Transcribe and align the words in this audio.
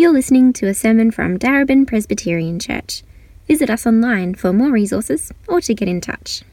You're 0.00 0.12
listening 0.12 0.52
to 0.52 0.68
a 0.68 0.74
sermon 0.74 1.10
from 1.10 1.40
Darebin 1.40 1.84
Presbyterian 1.84 2.60
Church. 2.60 3.02
Visit 3.48 3.68
us 3.68 3.84
online 3.84 4.36
for 4.36 4.52
more 4.52 4.70
resources 4.70 5.32
or 5.48 5.60
to 5.62 5.74
get 5.74 5.88
in 5.88 6.00
touch. 6.00 6.44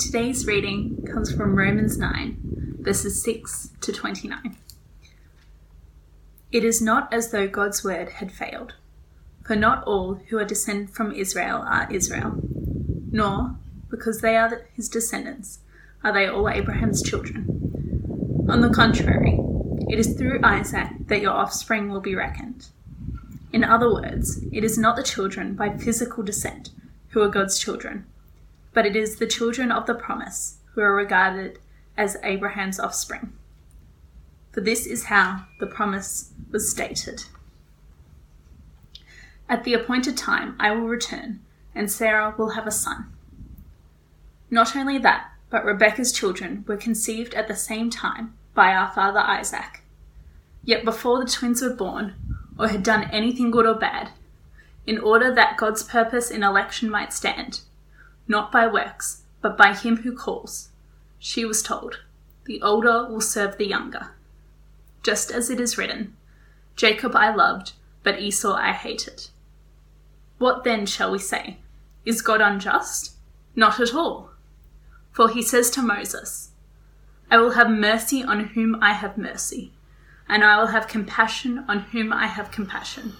Today's 0.00 0.44
reading 0.44 1.06
comes 1.06 1.32
from 1.32 1.54
Romans 1.54 1.96
9, 1.96 2.78
verses 2.80 3.22
6 3.22 3.74
to 3.82 3.92
29. 3.92 4.56
It 6.50 6.64
is 6.64 6.82
not 6.82 7.14
as 7.14 7.30
though 7.30 7.46
God's 7.46 7.84
word 7.84 8.08
had 8.08 8.32
failed, 8.32 8.74
for 9.46 9.54
not 9.54 9.84
all 9.84 10.14
who 10.28 10.38
are 10.38 10.44
descended 10.44 10.90
from 10.90 11.12
Israel 11.12 11.62
are 11.64 11.86
Israel, 11.92 12.40
nor, 13.12 13.54
because 13.88 14.20
they 14.20 14.36
are 14.36 14.66
his 14.74 14.88
descendants, 14.88 15.60
are 16.02 16.12
they 16.12 16.26
all 16.26 16.48
Abraham's 16.48 17.04
children. 17.04 18.46
On 18.48 18.62
the 18.62 18.70
contrary, 18.70 19.38
it 19.88 20.00
is 20.00 20.14
through 20.14 20.40
Isaac 20.42 20.88
that 21.06 21.20
your 21.20 21.34
offspring 21.34 21.88
will 21.88 22.00
be 22.00 22.16
reckoned. 22.16 22.66
In 23.52 23.64
other 23.64 23.92
words, 23.92 24.44
it 24.52 24.62
is 24.62 24.78
not 24.78 24.96
the 24.96 25.02
children 25.02 25.54
by 25.54 25.76
physical 25.76 26.22
descent 26.22 26.70
who 27.08 27.20
are 27.20 27.28
God's 27.28 27.58
children, 27.58 28.06
but 28.72 28.86
it 28.86 28.94
is 28.94 29.16
the 29.16 29.26
children 29.26 29.72
of 29.72 29.86
the 29.86 29.94
promise 29.94 30.58
who 30.74 30.80
are 30.80 30.94
regarded 30.94 31.58
as 31.96 32.16
Abraham's 32.22 32.78
offspring. 32.78 33.32
For 34.52 34.60
this 34.60 34.86
is 34.86 35.04
how 35.04 35.46
the 35.58 35.66
promise 35.66 36.32
was 36.50 36.70
stated. 36.70 37.24
At 39.48 39.64
the 39.64 39.74
appointed 39.74 40.16
time 40.16 40.54
I 40.60 40.70
will 40.70 40.86
return, 40.86 41.40
and 41.74 41.90
Sarah 41.90 42.34
will 42.38 42.50
have 42.50 42.66
a 42.66 42.72
son. 42.72 43.12
Not 44.48 44.76
only 44.76 44.98
that, 44.98 45.32
but 45.50 45.64
Rebekah's 45.64 46.12
children 46.12 46.64
were 46.68 46.76
conceived 46.76 47.34
at 47.34 47.48
the 47.48 47.56
same 47.56 47.90
time 47.90 48.34
by 48.54 48.72
our 48.72 48.92
father 48.92 49.18
Isaac. 49.18 49.82
Yet 50.64 50.84
before 50.84 51.18
the 51.18 51.30
twins 51.30 51.62
were 51.62 51.74
born, 51.74 52.14
or 52.60 52.68
had 52.68 52.82
done 52.82 53.04
anything 53.04 53.50
good 53.50 53.64
or 53.64 53.74
bad, 53.74 54.10
in 54.86 54.98
order 54.98 55.34
that 55.34 55.56
God's 55.56 55.82
purpose 55.82 56.30
in 56.30 56.42
election 56.42 56.90
might 56.90 57.10
stand, 57.10 57.62
not 58.28 58.52
by 58.52 58.66
works, 58.66 59.22
but 59.40 59.56
by 59.56 59.72
him 59.72 59.98
who 59.98 60.14
calls. 60.14 60.68
She 61.18 61.46
was 61.46 61.62
told, 61.62 62.00
The 62.44 62.60
older 62.60 63.08
will 63.08 63.22
serve 63.22 63.56
the 63.56 63.66
younger. 63.66 64.10
Just 65.02 65.30
as 65.30 65.48
it 65.48 65.58
is 65.58 65.78
written, 65.78 66.14
Jacob 66.76 67.16
I 67.16 67.34
loved, 67.34 67.72
but 68.02 68.20
Esau 68.20 68.52
I 68.54 68.72
hated. 68.72 69.28
What 70.36 70.62
then 70.62 70.84
shall 70.84 71.12
we 71.12 71.18
say? 71.18 71.56
Is 72.04 72.20
God 72.20 72.42
unjust? 72.42 73.14
Not 73.56 73.80
at 73.80 73.94
all. 73.94 74.32
For 75.12 75.30
he 75.30 75.40
says 75.40 75.70
to 75.70 75.82
Moses, 75.82 76.50
I 77.30 77.38
will 77.38 77.52
have 77.52 77.70
mercy 77.70 78.22
on 78.22 78.48
whom 78.48 78.76
I 78.82 78.92
have 78.92 79.16
mercy 79.16 79.72
and 80.30 80.44
I 80.44 80.58
will 80.58 80.68
have 80.68 80.86
compassion 80.86 81.64
on 81.68 81.80
whom 81.80 82.12
I 82.12 82.28
have 82.28 82.52
compassion. 82.52 83.14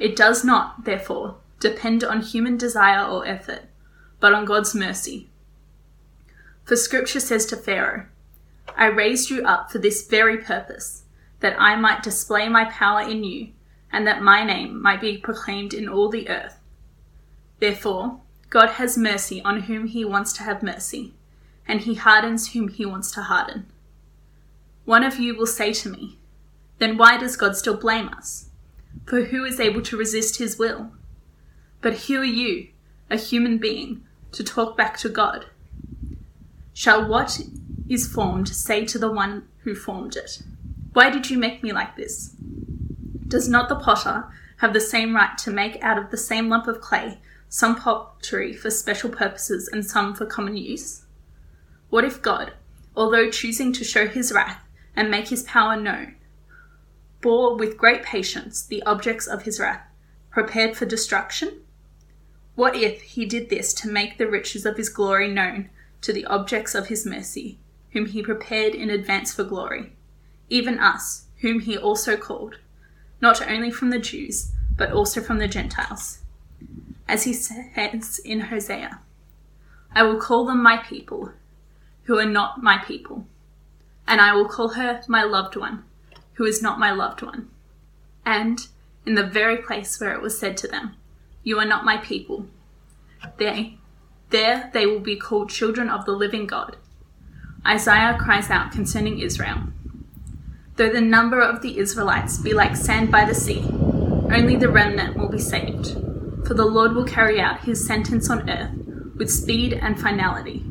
It 0.00 0.16
does 0.16 0.44
not, 0.44 0.84
therefore, 0.84 1.36
depend 1.60 2.02
on 2.02 2.22
human 2.22 2.56
desire 2.56 3.06
or 3.06 3.24
effort, 3.24 3.62
but 4.18 4.32
on 4.32 4.44
God's 4.44 4.74
mercy. 4.74 5.30
For 6.64 6.74
Scripture 6.74 7.20
says 7.20 7.46
to 7.46 7.56
Pharaoh, 7.56 8.06
I 8.76 8.86
raised 8.86 9.30
you 9.30 9.44
up 9.44 9.70
for 9.70 9.78
this 9.78 10.08
very 10.08 10.38
purpose, 10.38 11.04
that 11.38 11.56
I 11.56 11.76
might 11.76 12.02
display 12.02 12.48
my 12.48 12.64
power 12.64 13.00
in 13.00 13.22
you, 13.22 13.50
and 13.92 14.04
that 14.08 14.20
my 14.20 14.42
name 14.42 14.82
might 14.82 15.00
be 15.00 15.18
proclaimed 15.18 15.72
in 15.72 15.88
all 15.88 16.08
the 16.08 16.28
earth. 16.28 16.58
Therefore, 17.60 18.20
God 18.50 18.70
has 18.70 18.98
mercy 18.98 19.40
on 19.42 19.62
whom 19.62 19.86
he 19.86 20.04
wants 20.04 20.32
to 20.34 20.42
have 20.42 20.64
mercy, 20.64 21.14
and 21.68 21.82
he 21.82 21.94
hardens 21.94 22.52
whom 22.52 22.66
he 22.66 22.84
wants 22.84 23.12
to 23.12 23.22
harden. 23.22 23.66
One 24.88 25.04
of 25.04 25.18
you 25.18 25.36
will 25.36 25.46
say 25.46 25.74
to 25.74 25.90
me, 25.90 26.16
Then 26.78 26.96
why 26.96 27.18
does 27.18 27.36
God 27.36 27.58
still 27.58 27.76
blame 27.76 28.08
us? 28.08 28.48
For 29.04 29.24
who 29.24 29.44
is 29.44 29.60
able 29.60 29.82
to 29.82 29.98
resist 29.98 30.38
his 30.38 30.58
will? 30.58 30.92
But 31.82 31.98
who 31.98 32.22
are 32.22 32.24
you, 32.24 32.68
a 33.10 33.18
human 33.18 33.58
being, 33.58 34.02
to 34.32 34.42
talk 34.42 34.78
back 34.78 34.96
to 35.00 35.10
God? 35.10 35.44
Shall 36.72 37.06
what 37.06 37.38
is 37.90 38.08
formed 38.08 38.48
say 38.48 38.86
to 38.86 38.98
the 38.98 39.12
one 39.12 39.46
who 39.58 39.74
formed 39.74 40.16
it, 40.16 40.40
Why 40.94 41.10
did 41.10 41.28
you 41.28 41.36
make 41.36 41.62
me 41.62 41.70
like 41.70 41.94
this? 41.96 42.34
Does 43.26 43.46
not 43.46 43.68
the 43.68 43.76
potter 43.76 44.24
have 44.60 44.72
the 44.72 44.80
same 44.80 45.14
right 45.14 45.36
to 45.36 45.50
make 45.50 45.76
out 45.82 45.98
of 45.98 46.10
the 46.10 46.16
same 46.16 46.48
lump 46.48 46.66
of 46.66 46.80
clay 46.80 47.18
some 47.50 47.76
pottery 47.76 48.54
for 48.54 48.70
special 48.70 49.10
purposes 49.10 49.68
and 49.70 49.84
some 49.84 50.14
for 50.14 50.24
common 50.24 50.56
use? 50.56 51.02
What 51.90 52.06
if 52.06 52.22
God, 52.22 52.54
although 52.96 53.30
choosing 53.30 53.74
to 53.74 53.84
show 53.84 54.06
his 54.06 54.32
wrath, 54.32 54.64
and 54.98 55.12
make 55.12 55.28
his 55.28 55.44
power 55.44 55.76
known, 55.76 56.16
bore 57.20 57.56
with 57.56 57.78
great 57.78 58.02
patience 58.02 58.66
the 58.66 58.82
objects 58.82 59.28
of 59.28 59.42
his 59.42 59.60
wrath, 59.60 59.86
prepared 60.28 60.76
for 60.76 60.86
destruction? 60.86 61.60
What 62.56 62.74
if 62.74 63.00
he 63.02 63.24
did 63.24 63.48
this 63.48 63.72
to 63.74 63.88
make 63.88 64.18
the 64.18 64.26
riches 64.26 64.66
of 64.66 64.76
his 64.76 64.88
glory 64.88 65.28
known 65.28 65.70
to 66.00 66.12
the 66.12 66.24
objects 66.24 66.74
of 66.74 66.88
his 66.88 67.06
mercy, 67.06 67.60
whom 67.92 68.06
he 68.06 68.24
prepared 68.24 68.74
in 68.74 68.90
advance 68.90 69.32
for 69.32 69.44
glory, 69.44 69.92
even 70.48 70.80
us, 70.80 71.26
whom 71.42 71.60
he 71.60 71.78
also 71.78 72.16
called, 72.16 72.56
not 73.20 73.48
only 73.48 73.70
from 73.70 73.90
the 73.90 74.00
Jews, 74.00 74.50
but 74.76 74.90
also 74.90 75.20
from 75.20 75.38
the 75.38 75.46
Gentiles? 75.46 76.22
As 77.06 77.22
he 77.22 77.32
says 77.32 78.20
in 78.24 78.40
Hosea, 78.40 78.98
I 79.92 80.02
will 80.02 80.18
call 80.18 80.44
them 80.44 80.60
my 80.60 80.76
people, 80.76 81.34
who 82.06 82.18
are 82.18 82.26
not 82.26 82.64
my 82.64 82.78
people 82.78 83.28
and 84.08 84.22
I 84.22 84.32
will 84.32 84.48
call 84.48 84.70
her 84.70 85.02
my 85.06 85.22
loved 85.22 85.54
one, 85.54 85.84
who 86.34 86.44
is 86.44 86.62
not 86.62 86.80
my 86.80 86.90
loved 86.90 87.22
one. 87.22 87.50
And 88.24 88.66
in 89.06 89.14
the 89.14 89.26
very 89.26 89.58
place 89.58 90.00
where 90.00 90.14
it 90.14 90.22
was 90.22 90.38
said 90.38 90.56
to 90.58 90.68
them, 90.68 90.96
You 91.44 91.58
are 91.58 91.66
not 91.66 91.84
my 91.84 91.98
people, 91.98 92.46
they, 93.36 93.76
there 94.30 94.70
they 94.72 94.86
will 94.86 95.00
be 95.00 95.16
called 95.16 95.50
children 95.50 95.90
of 95.90 96.06
the 96.06 96.12
living 96.12 96.46
God. 96.46 96.76
Isaiah 97.66 98.16
cries 98.18 98.50
out 98.50 98.72
concerning 98.72 99.20
Israel 99.20 99.64
Though 100.76 100.90
the 100.90 101.00
number 101.00 101.40
of 101.40 101.60
the 101.60 101.78
Israelites 101.78 102.38
be 102.38 102.54
like 102.54 102.76
sand 102.76 103.10
by 103.10 103.24
the 103.24 103.34
sea, 103.34 103.64
only 103.68 104.56
the 104.56 104.70
remnant 104.70 105.16
will 105.16 105.28
be 105.28 105.38
saved. 105.38 105.88
For 106.46 106.54
the 106.54 106.64
Lord 106.64 106.94
will 106.94 107.04
carry 107.04 107.40
out 107.40 107.64
his 107.64 107.86
sentence 107.86 108.30
on 108.30 108.48
earth 108.48 108.70
with 109.16 109.30
speed 109.30 109.74
and 109.74 110.00
finality. 110.00 110.64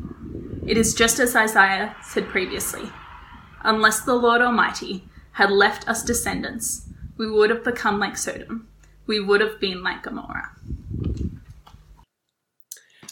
It 0.66 0.78
is 0.78 0.94
just 0.94 1.20
as 1.20 1.36
Isaiah 1.36 1.94
said 2.02 2.26
previously 2.28 2.90
unless 3.62 4.00
the 4.00 4.14
Lord 4.14 4.40
Almighty 4.40 5.04
had 5.32 5.50
left 5.50 5.88
us 5.88 6.02
descendants, 6.02 6.88
we 7.16 7.30
would 7.30 7.50
have 7.50 7.64
become 7.64 7.98
like 7.98 8.16
Sodom. 8.16 8.68
We 9.06 9.20
would 9.20 9.40
have 9.40 9.60
been 9.60 9.82
like 9.82 10.02
Gomorrah. 10.02 10.50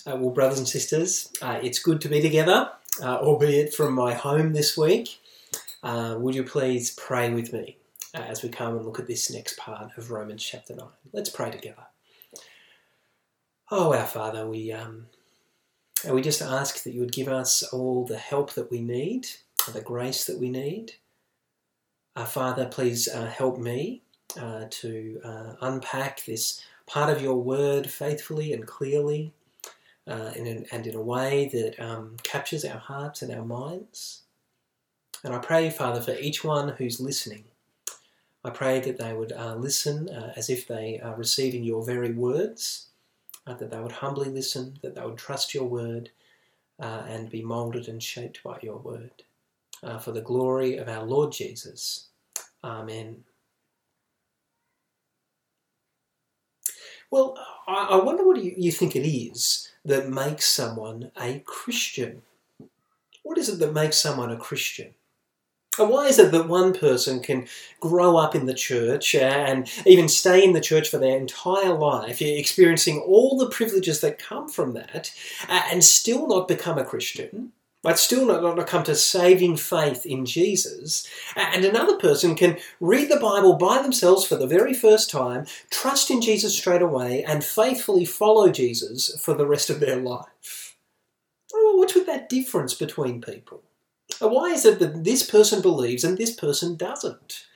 Uh, 0.06 0.16
well, 0.16 0.30
brothers 0.30 0.58
and 0.58 0.68
sisters, 0.68 1.32
uh, 1.42 1.58
it's 1.62 1.80
good 1.80 2.00
to 2.00 2.08
be 2.08 2.20
together, 2.20 2.70
uh, 3.02 3.16
albeit 3.16 3.74
from 3.74 3.94
my 3.94 4.14
home 4.14 4.52
this 4.52 4.76
week. 4.76 5.18
Uh, 5.82 6.16
would 6.18 6.34
you 6.34 6.44
please 6.44 6.92
pray 6.92 7.32
with 7.32 7.52
me 7.52 7.76
uh, 8.14 8.20
as 8.20 8.42
we 8.42 8.48
come 8.48 8.76
and 8.76 8.84
look 8.84 9.00
at 9.00 9.08
this 9.08 9.32
next 9.32 9.58
part 9.58 9.90
of 9.96 10.10
Romans 10.10 10.44
chapter 10.44 10.76
9? 10.76 10.86
Let's 11.12 11.30
pray 11.30 11.50
together. 11.50 11.86
Oh, 13.70 13.92
our 13.92 14.06
Father, 14.06 14.46
we, 14.46 14.70
um, 14.70 15.06
we 16.08 16.22
just 16.22 16.40
ask 16.40 16.84
that 16.84 16.92
you 16.92 17.00
would 17.00 17.12
give 17.12 17.28
us 17.28 17.64
all 17.64 18.04
the 18.04 18.18
help 18.18 18.52
that 18.54 18.70
we 18.70 18.80
need 18.80 19.26
the 19.70 19.80
grace 19.80 20.24
that 20.24 20.38
we 20.38 20.48
need. 20.48 20.92
Uh, 22.16 22.24
Father, 22.24 22.64
please 22.64 23.08
uh, 23.08 23.26
help 23.26 23.58
me 23.58 24.02
uh, 24.40 24.64
to 24.70 25.20
uh, 25.22 25.52
unpack 25.60 26.24
this 26.24 26.62
part 26.86 27.14
of 27.14 27.20
your 27.20 27.36
word 27.36 27.90
faithfully 27.90 28.54
and 28.54 28.66
clearly 28.66 29.32
uh, 30.06 30.32
in 30.34 30.46
an, 30.46 30.66
and 30.72 30.86
in 30.86 30.94
a 30.94 31.00
way 31.00 31.50
that 31.52 31.78
um, 31.78 32.16
captures 32.22 32.64
our 32.64 32.78
hearts 32.78 33.20
and 33.20 33.32
our 33.32 33.44
minds. 33.44 34.22
And 35.22 35.34
I 35.34 35.38
pray, 35.38 35.68
Father, 35.68 36.00
for 36.00 36.18
each 36.18 36.42
one 36.42 36.70
who's 36.70 37.00
listening. 37.00 37.44
I 38.44 38.50
pray 38.50 38.80
that 38.80 38.98
they 38.98 39.12
would 39.12 39.32
uh, 39.32 39.56
listen 39.56 40.08
as 40.08 40.48
if 40.48 40.68
they 40.68 41.00
are 41.00 41.16
receiving 41.16 41.64
your 41.64 41.84
very 41.84 42.12
words, 42.12 42.86
that 43.44 43.70
they 43.70 43.80
would 43.80 43.92
humbly 43.92 44.28
listen, 44.28 44.78
that 44.82 44.94
they 44.94 45.02
would 45.02 45.18
trust 45.18 45.52
your 45.52 45.64
word, 45.64 46.10
and 46.78 47.28
be 47.28 47.42
moulded 47.42 47.88
and 47.88 48.02
shaped 48.02 48.42
by 48.44 48.58
your 48.62 48.76
word 48.76 49.24
uh, 49.86 49.98
for 49.98 50.12
the 50.12 50.20
glory 50.20 50.76
of 50.76 50.88
our 50.88 51.04
Lord 51.04 51.32
Jesus. 51.32 52.08
Amen. 52.62 53.24
Well, 57.10 57.38
I 57.68 57.96
wonder 57.96 58.26
what 58.26 58.42
you 58.42 58.72
think 58.72 58.96
it 58.96 59.08
is 59.08 59.70
that 59.84 60.10
makes 60.10 60.44
someone 60.44 61.12
a 61.16 61.38
Christian. 61.46 62.22
What 63.22 63.38
is 63.38 63.48
it 63.48 63.60
that 63.60 63.72
makes 63.72 63.96
someone 63.96 64.32
a 64.32 64.36
Christian? 64.36 64.94
And 65.78 65.90
why 65.90 66.06
is 66.06 66.18
it 66.18 66.32
that 66.32 66.48
one 66.48 66.74
person 66.74 67.20
can 67.20 67.46
grow 67.80 68.16
up 68.16 68.34
in 68.34 68.46
the 68.46 68.54
church 68.54 69.14
and 69.14 69.70
even 69.84 70.08
stay 70.08 70.42
in 70.42 70.52
the 70.52 70.60
church 70.60 70.88
for 70.88 70.98
their 70.98 71.16
entire 71.16 71.74
life, 71.74 72.20
experiencing 72.20 73.00
all 73.00 73.36
the 73.36 73.50
privileges 73.50 74.00
that 74.00 74.18
come 74.18 74.48
from 74.48 74.72
that, 74.72 75.12
and 75.48 75.84
still 75.84 76.26
not 76.26 76.48
become 76.48 76.78
a 76.78 76.84
Christian? 76.84 77.52
Might 77.86 77.98
still 77.98 78.26
not, 78.26 78.42
not 78.42 78.66
come 78.66 78.82
to 78.82 78.96
saving 78.96 79.56
faith 79.56 80.04
in 80.04 80.26
Jesus, 80.26 81.06
and 81.36 81.64
another 81.64 81.96
person 81.96 82.34
can 82.34 82.58
read 82.80 83.08
the 83.08 83.20
Bible 83.20 83.54
by 83.54 83.80
themselves 83.80 84.26
for 84.26 84.34
the 84.34 84.48
very 84.48 84.74
first 84.74 85.08
time, 85.08 85.46
trust 85.70 86.10
in 86.10 86.20
Jesus 86.20 86.58
straight 86.58 86.82
away, 86.82 87.22
and 87.22 87.44
faithfully 87.44 88.04
follow 88.04 88.50
Jesus 88.50 89.16
for 89.20 89.34
the 89.34 89.46
rest 89.46 89.70
of 89.70 89.78
their 89.78 89.94
life. 89.94 90.76
What's 91.52 91.94
with 91.94 92.06
that 92.06 92.28
difference 92.28 92.74
between 92.74 93.20
people? 93.20 93.62
Why 94.18 94.46
is 94.46 94.64
it 94.64 94.80
that 94.80 95.04
this 95.04 95.28
person 95.28 95.62
believes 95.62 96.02
and 96.02 96.18
this 96.18 96.34
person 96.34 96.74
doesn't? 96.74 97.46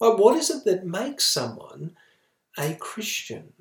Well, 0.00 0.16
what 0.16 0.36
is 0.36 0.50
it 0.50 0.64
that 0.64 0.84
makes 0.84 1.24
someone 1.24 1.96
a 2.58 2.74
Christian? 2.74 3.52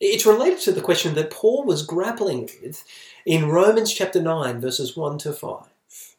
It's 0.00 0.26
related 0.26 0.60
to 0.60 0.72
the 0.72 0.80
question 0.80 1.14
that 1.14 1.30
Paul 1.30 1.64
was 1.64 1.84
grappling 1.84 2.48
with 2.62 2.84
in 3.26 3.48
Romans 3.48 3.92
chapter 3.92 4.22
9, 4.22 4.60
verses 4.60 4.96
1 4.96 5.18
to 5.18 5.32
5. 5.32 5.64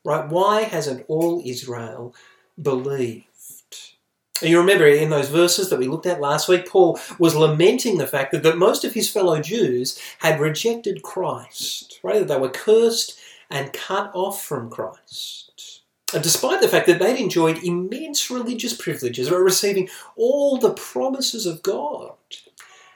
Right? 0.04 0.28
Why 0.28 0.64
hasn't 0.64 1.06
all 1.08 1.42
Israel 1.46 2.14
believed? 2.62 3.26
You 4.42 4.60
remember 4.60 4.86
in 4.86 5.10
those 5.10 5.30
verses 5.30 5.70
that 5.70 5.80
we 5.80 5.88
looked 5.88 6.06
at 6.06 6.20
last 6.20 6.50
week, 6.50 6.68
Paul 6.68 7.00
was 7.20 7.36
lamenting 7.36 7.98
the 7.98 8.08
fact 8.08 8.34
that, 8.34 8.44
that 8.44 8.58
most 8.58 8.84
of 8.84 8.94
his 8.94 9.10
fellow 9.10 9.40
Jews 9.42 9.98
had 10.20 10.42
rejected 10.42 11.02
Christ, 11.02 12.00
right? 12.04 12.20
That 12.20 12.28
they 12.28 12.40
were 12.40 12.50
cursed 12.50 13.18
and 13.50 13.72
cut 13.72 14.12
off 14.14 14.44
from 14.44 14.70
Christ. 14.70 15.82
And 16.14 16.24
despite 16.24 16.60
the 16.60 16.68
fact 16.68 16.88
that 16.88 17.00
they'd 17.00 17.22
enjoyed 17.22 17.64
immense 17.64 18.30
religious 18.30 18.74
privileges, 18.74 19.30
were 19.30 19.44
receiving 19.44 19.90
all 20.16 20.58
the 20.58 20.74
promises 20.74 21.46
of 21.46 21.64
God. 21.64 22.14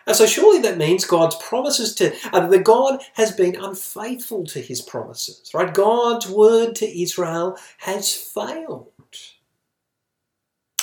And 0.06 0.16
so 0.16 0.26
surely 0.26 0.62
that 0.62 0.78
means 0.78 1.06
God's 1.06 1.36
promises 1.38 1.96
to 1.96 2.14
uh, 2.34 2.48
that 2.48 2.64
God 2.64 3.02
has 3.14 3.32
been 3.32 3.56
unfaithful 3.56 4.46
to 4.48 4.60
his 4.60 4.82
promises, 4.82 5.52
right? 5.54 5.74
God's 5.74 6.28
word 6.28 6.76
to 6.76 7.02
Israel 7.02 7.58
has 7.80 8.14
failed. 8.14 8.90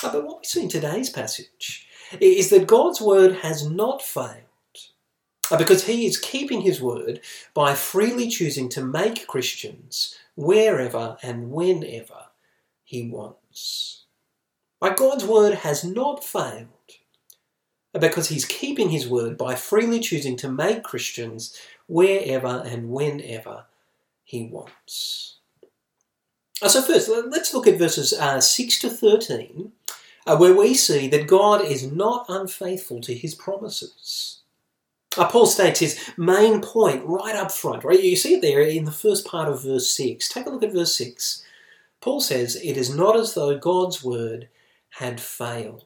Uh, 0.03 0.11
but 0.11 0.25
what 0.25 0.39
we 0.39 0.45
see 0.45 0.63
in 0.63 0.69
today's 0.69 1.09
passage 1.09 1.87
is 2.19 2.49
that 2.49 2.67
God's 2.67 2.99
word 2.99 3.35
has 3.37 3.69
not 3.69 4.01
failed 4.01 4.45
uh, 5.51 5.57
because 5.57 5.85
he 5.85 6.05
is 6.05 6.17
keeping 6.17 6.61
his 6.61 6.81
word 6.81 7.21
by 7.53 7.75
freely 7.75 8.27
choosing 8.27 8.69
to 8.69 8.83
make 8.83 9.27
Christians 9.27 10.17
wherever 10.35 11.17
and 11.21 11.51
whenever 11.51 12.27
he 12.83 13.07
wants. 13.07 14.05
Like 14.81 14.97
God's 14.97 15.25
word 15.25 15.55
has 15.59 15.83
not 15.83 16.23
failed 16.23 16.67
because 17.99 18.29
he's 18.29 18.45
keeping 18.45 18.89
his 18.89 19.07
word 19.07 19.37
by 19.37 19.55
freely 19.55 19.99
choosing 19.99 20.37
to 20.37 20.49
make 20.49 20.83
Christians 20.83 21.57
wherever 21.87 22.63
and 22.65 22.89
whenever 22.89 23.65
he 24.23 24.43
wants. 24.43 25.37
Uh, 26.61 26.69
so, 26.69 26.81
first, 26.81 27.09
let's 27.09 27.53
look 27.53 27.67
at 27.67 27.79
verses 27.79 28.13
uh, 28.13 28.39
6 28.39 28.79
to 28.79 28.89
13, 28.89 29.71
uh, 30.27 30.37
where 30.37 30.53
we 30.53 30.73
see 30.73 31.07
that 31.07 31.27
God 31.27 31.65
is 31.65 31.91
not 31.91 32.25
unfaithful 32.29 33.01
to 33.01 33.13
his 33.13 33.33
promises. 33.33 34.41
Uh, 35.17 35.27
Paul 35.27 35.45
states 35.45 35.79
his 35.81 36.09
main 36.17 36.61
point 36.61 37.03
right 37.05 37.35
up 37.35 37.51
front, 37.51 37.83
right? 37.83 38.01
You 38.01 38.15
see 38.15 38.35
it 38.35 38.41
there 38.41 38.61
in 38.61 38.85
the 38.85 38.91
first 38.91 39.25
part 39.27 39.49
of 39.49 39.63
verse 39.63 39.89
6. 39.89 40.29
Take 40.29 40.45
a 40.45 40.49
look 40.49 40.63
at 40.63 40.71
verse 40.71 40.95
6. 40.95 41.43
Paul 41.99 42.21
says, 42.21 42.55
It 42.55 42.77
is 42.77 42.95
not 42.95 43.17
as 43.17 43.33
though 43.33 43.57
God's 43.57 44.03
word 44.03 44.47
had 44.91 45.19
failed. 45.19 45.85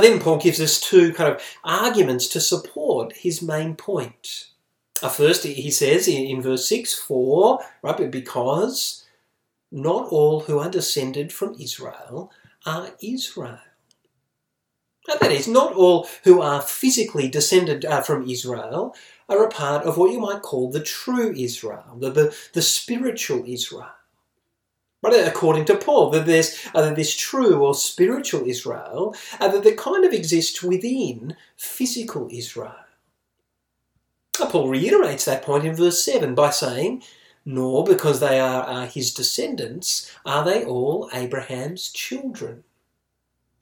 Then 0.00 0.20
Paul 0.20 0.38
gives 0.38 0.60
us 0.60 0.80
two 0.80 1.12
kind 1.12 1.34
of 1.34 1.42
arguments 1.64 2.28
to 2.28 2.40
support 2.40 3.16
his 3.16 3.42
main 3.42 3.76
point. 3.76 4.48
Uh, 5.02 5.08
first, 5.08 5.44
he 5.44 5.70
says 5.70 6.06
in, 6.06 6.24
in 6.24 6.40
verse 6.40 6.68
6, 6.68 6.94
for, 6.94 7.60
right, 7.82 8.10
because 8.10 9.04
not 9.70 10.08
all 10.08 10.40
who 10.40 10.58
are 10.58 10.70
descended 10.70 11.32
from 11.32 11.56
Israel 11.58 12.30
are 12.64 12.90
Israel. 13.02 13.58
Now 15.08 15.14
that 15.20 15.32
is, 15.32 15.48
not 15.48 15.74
all 15.74 16.08
who 16.22 16.40
are 16.40 16.62
physically 16.62 17.28
descended 17.28 17.84
uh, 17.84 18.02
from 18.02 18.28
Israel 18.28 18.94
are 19.28 19.44
a 19.44 19.50
part 19.50 19.84
of 19.84 19.96
what 19.96 20.12
you 20.12 20.20
might 20.20 20.42
call 20.42 20.70
the 20.70 20.82
true 20.82 21.32
Israel, 21.36 21.96
the, 21.98 22.10
the, 22.10 22.36
the 22.52 22.62
spiritual 22.62 23.44
Israel. 23.46 23.90
Right, 25.02 25.26
according 25.26 25.64
to 25.64 25.76
Paul, 25.76 26.10
that 26.10 26.26
there's 26.26 26.64
uh, 26.74 26.94
this 26.94 27.16
true 27.16 27.56
or 27.56 27.74
spiritual 27.74 28.46
Israel 28.46 29.16
uh, 29.40 29.48
that, 29.48 29.64
that 29.64 29.76
kind 29.76 30.04
of 30.04 30.12
exists 30.12 30.62
within 30.62 31.36
physical 31.56 32.28
Israel. 32.30 32.76
Uh, 34.40 34.46
Paul 34.48 34.68
reiterates 34.68 35.24
that 35.24 35.42
point 35.42 35.64
in 35.64 35.74
verse 35.74 36.04
7 36.04 36.36
by 36.36 36.50
saying, 36.50 37.02
Nor 37.44 37.84
because 37.84 38.20
they 38.20 38.38
are 38.38 38.86
his 38.86 39.12
descendants 39.12 40.14
are 40.24 40.44
they 40.44 40.64
all 40.64 41.10
Abraham's 41.12 41.90
children. 41.90 42.62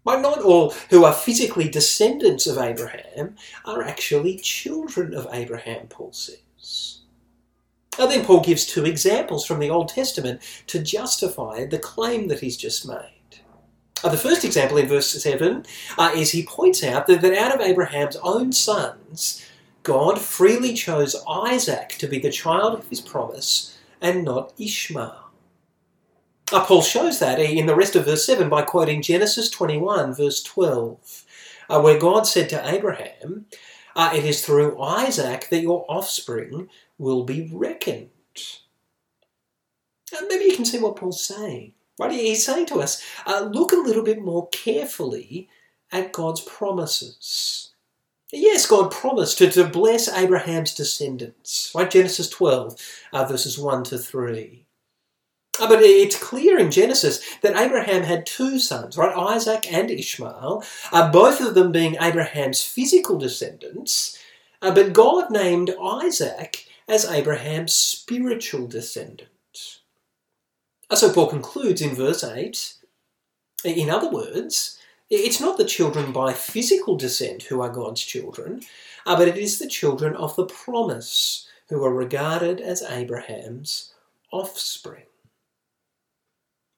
But 0.04 0.20
not 0.20 0.42
all 0.42 0.70
who 0.90 1.04
are 1.04 1.12
physically 1.14 1.70
descendants 1.70 2.46
of 2.46 2.58
Abraham 2.58 3.36
are 3.64 3.82
actually 3.82 4.36
children 4.36 5.14
of 5.14 5.26
Abraham, 5.32 5.88
Paul 5.88 6.12
says. 6.12 6.38
And 8.00 8.10
then 8.10 8.24
Paul 8.24 8.40
gives 8.40 8.64
two 8.64 8.86
examples 8.86 9.44
from 9.44 9.58
the 9.58 9.68
Old 9.68 9.88
Testament 9.88 10.40
to 10.68 10.82
justify 10.82 11.66
the 11.66 11.78
claim 11.78 12.28
that 12.28 12.40
he's 12.40 12.56
just 12.56 12.88
made. 12.88 13.40
Uh, 14.02 14.08
the 14.08 14.16
first 14.16 14.42
example 14.42 14.78
in 14.78 14.88
verse 14.88 15.22
7 15.22 15.66
uh, 15.98 16.12
is 16.16 16.30
he 16.30 16.42
points 16.46 16.82
out 16.82 17.06
that, 17.06 17.20
that 17.20 17.34
out 17.34 17.54
of 17.54 17.60
Abraham's 17.60 18.16
own 18.22 18.52
sons, 18.52 19.46
God 19.82 20.18
freely 20.18 20.72
chose 20.72 21.14
Isaac 21.28 21.90
to 21.98 22.06
be 22.06 22.18
the 22.18 22.30
child 22.30 22.78
of 22.78 22.88
his 22.88 23.02
promise 23.02 23.76
and 24.00 24.24
not 24.24 24.54
Ishmael. 24.58 25.30
Uh, 26.50 26.64
Paul 26.64 26.80
shows 26.80 27.18
that 27.18 27.38
in 27.38 27.66
the 27.66 27.76
rest 27.76 27.96
of 27.96 28.06
verse 28.06 28.24
7 28.24 28.48
by 28.48 28.62
quoting 28.62 29.02
Genesis 29.02 29.50
21, 29.50 30.14
verse 30.14 30.42
12, 30.42 31.24
uh, 31.68 31.80
where 31.82 31.98
God 31.98 32.26
said 32.26 32.48
to 32.48 32.66
Abraham, 32.66 33.44
uh, 33.94 34.10
It 34.14 34.24
is 34.24 34.42
through 34.42 34.80
Isaac 34.80 35.48
that 35.50 35.60
your 35.60 35.84
offspring 35.86 36.70
will 37.00 37.24
be 37.24 37.50
reckoned. 37.52 38.10
And 40.16 40.28
maybe 40.28 40.44
you 40.44 40.54
can 40.54 40.64
see 40.64 40.78
what 40.78 40.96
Paul's 40.96 41.24
saying. 41.24 41.72
Right? 41.98 42.12
He's 42.12 42.44
saying 42.44 42.66
to 42.66 42.80
us, 42.80 43.02
uh, 43.26 43.48
look 43.50 43.72
a 43.72 43.76
little 43.76 44.02
bit 44.02 44.22
more 44.22 44.48
carefully 44.48 45.48
at 45.90 46.12
God's 46.12 46.40
promises. 46.42 47.70
Yes, 48.32 48.66
God 48.66 48.90
promised 48.90 49.38
to, 49.38 49.50
to 49.50 49.64
bless 49.64 50.08
Abraham's 50.08 50.74
descendants. 50.74 51.72
Right? 51.74 51.90
Genesis 51.90 52.28
12, 52.28 52.76
uh, 53.12 53.24
verses 53.24 53.58
1 53.58 53.84
to 53.84 53.98
3. 53.98 54.66
Uh, 55.58 55.68
but 55.68 55.80
it's 55.82 56.18
clear 56.18 56.58
in 56.58 56.70
Genesis 56.70 57.22
that 57.42 57.56
Abraham 57.56 58.02
had 58.02 58.24
two 58.24 58.58
sons, 58.58 58.96
right? 58.96 59.14
Isaac 59.14 59.70
and 59.70 59.90
Ishmael, 59.90 60.64
uh, 60.92 61.10
both 61.10 61.40
of 61.40 61.54
them 61.54 61.70
being 61.70 61.96
Abraham's 62.00 62.62
physical 62.62 63.18
descendants. 63.18 64.18
Uh, 64.62 64.72
but 64.74 64.94
God 64.94 65.30
named 65.30 65.74
Isaac 65.82 66.66
as 66.90 67.04
Abraham's 67.04 67.72
spiritual 67.72 68.66
descendant. 68.66 69.28
So 70.92 71.12
Paul 71.12 71.28
concludes 71.28 71.80
in 71.80 71.94
verse 71.94 72.24
8 72.24 72.74
in 73.64 73.90
other 73.90 74.10
words, 74.10 74.78
it's 75.10 75.40
not 75.40 75.58
the 75.58 75.64
children 75.64 76.12
by 76.12 76.32
physical 76.32 76.96
descent 76.96 77.44
who 77.44 77.60
are 77.60 77.68
God's 77.68 78.02
children, 78.02 78.62
uh, 79.06 79.16
but 79.16 79.28
it 79.28 79.36
is 79.36 79.58
the 79.58 79.68
children 79.68 80.16
of 80.16 80.34
the 80.36 80.46
promise 80.46 81.48
who 81.68 81.84
are 81.84 81.92
regarded 81.92 82.60
as 82.60 82.82
Abraham's 82.82 83.92
offspring. 84.32 85.04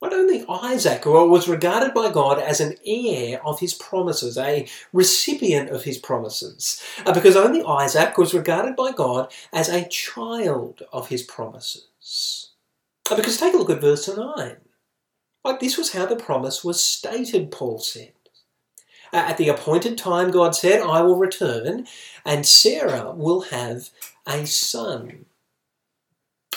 Not 0.03 0.13
only 0.13 0.45
Isaac 0.49 1.07
was 1.07 1.47
regarded 1.47 1.95
by 1.95 2.11
God 2.11 2.41
as 2.41 2.59
an 2.59 2.75
heir 2.85 3.41
of 3.47 3.61
his 3.61 3.73
promises, 3.73 4.37
a 4.37 4.67
recipient 4.93 5.71
of 5.71 5.85
his 5.85 5.97
promises, 5.97 6.83
uh, 7.07 7.15
because 7.15 7.37
only 7.37 7.63
Isaac 7.63 8.19
was 8.19 8.35
regarded 8.35 8.75
by 8.75 8.91
God 8.91 9.33
as 9.53 9.69
a 9.69 9.89
child 9.89 10.83
of 10.93 11.07
his 11.07 11.23
promises. 11.23 12.51
Uh, 13.09 13.15
because 13.15 13.37
take 13.37 13.55
a 13.55 13.57
look 13.57 13.71
at 13.71 13.81
verse 13.81 14.09
9. 14.09 14.57
Like 15.45 15.61
this 15.61 15.79
was 15.79 15.93
how 15.93 16.07
the 16.07 16.17
promise 16.17 16.65
was 16.65 16.83
stated, 16.83 17.53
Paul 17.53 17.79
said. 17.79 18.13
Uh, 19.13 19.19
at 19.19 19.37
the 19.37 19.49
appointed 19.49 19.97
time, 19.97 20.33
God 20.33 20.57
said, 20.57 20.81
I 20.81 21.03
will 21.03 21.17
return, 21.17 21.87
and 22.25 22.45
Sarah 22.45 23.13
will 23.13 23.43
have 23.43 23.91
a 24.27 24.47
son. 24.47 25.27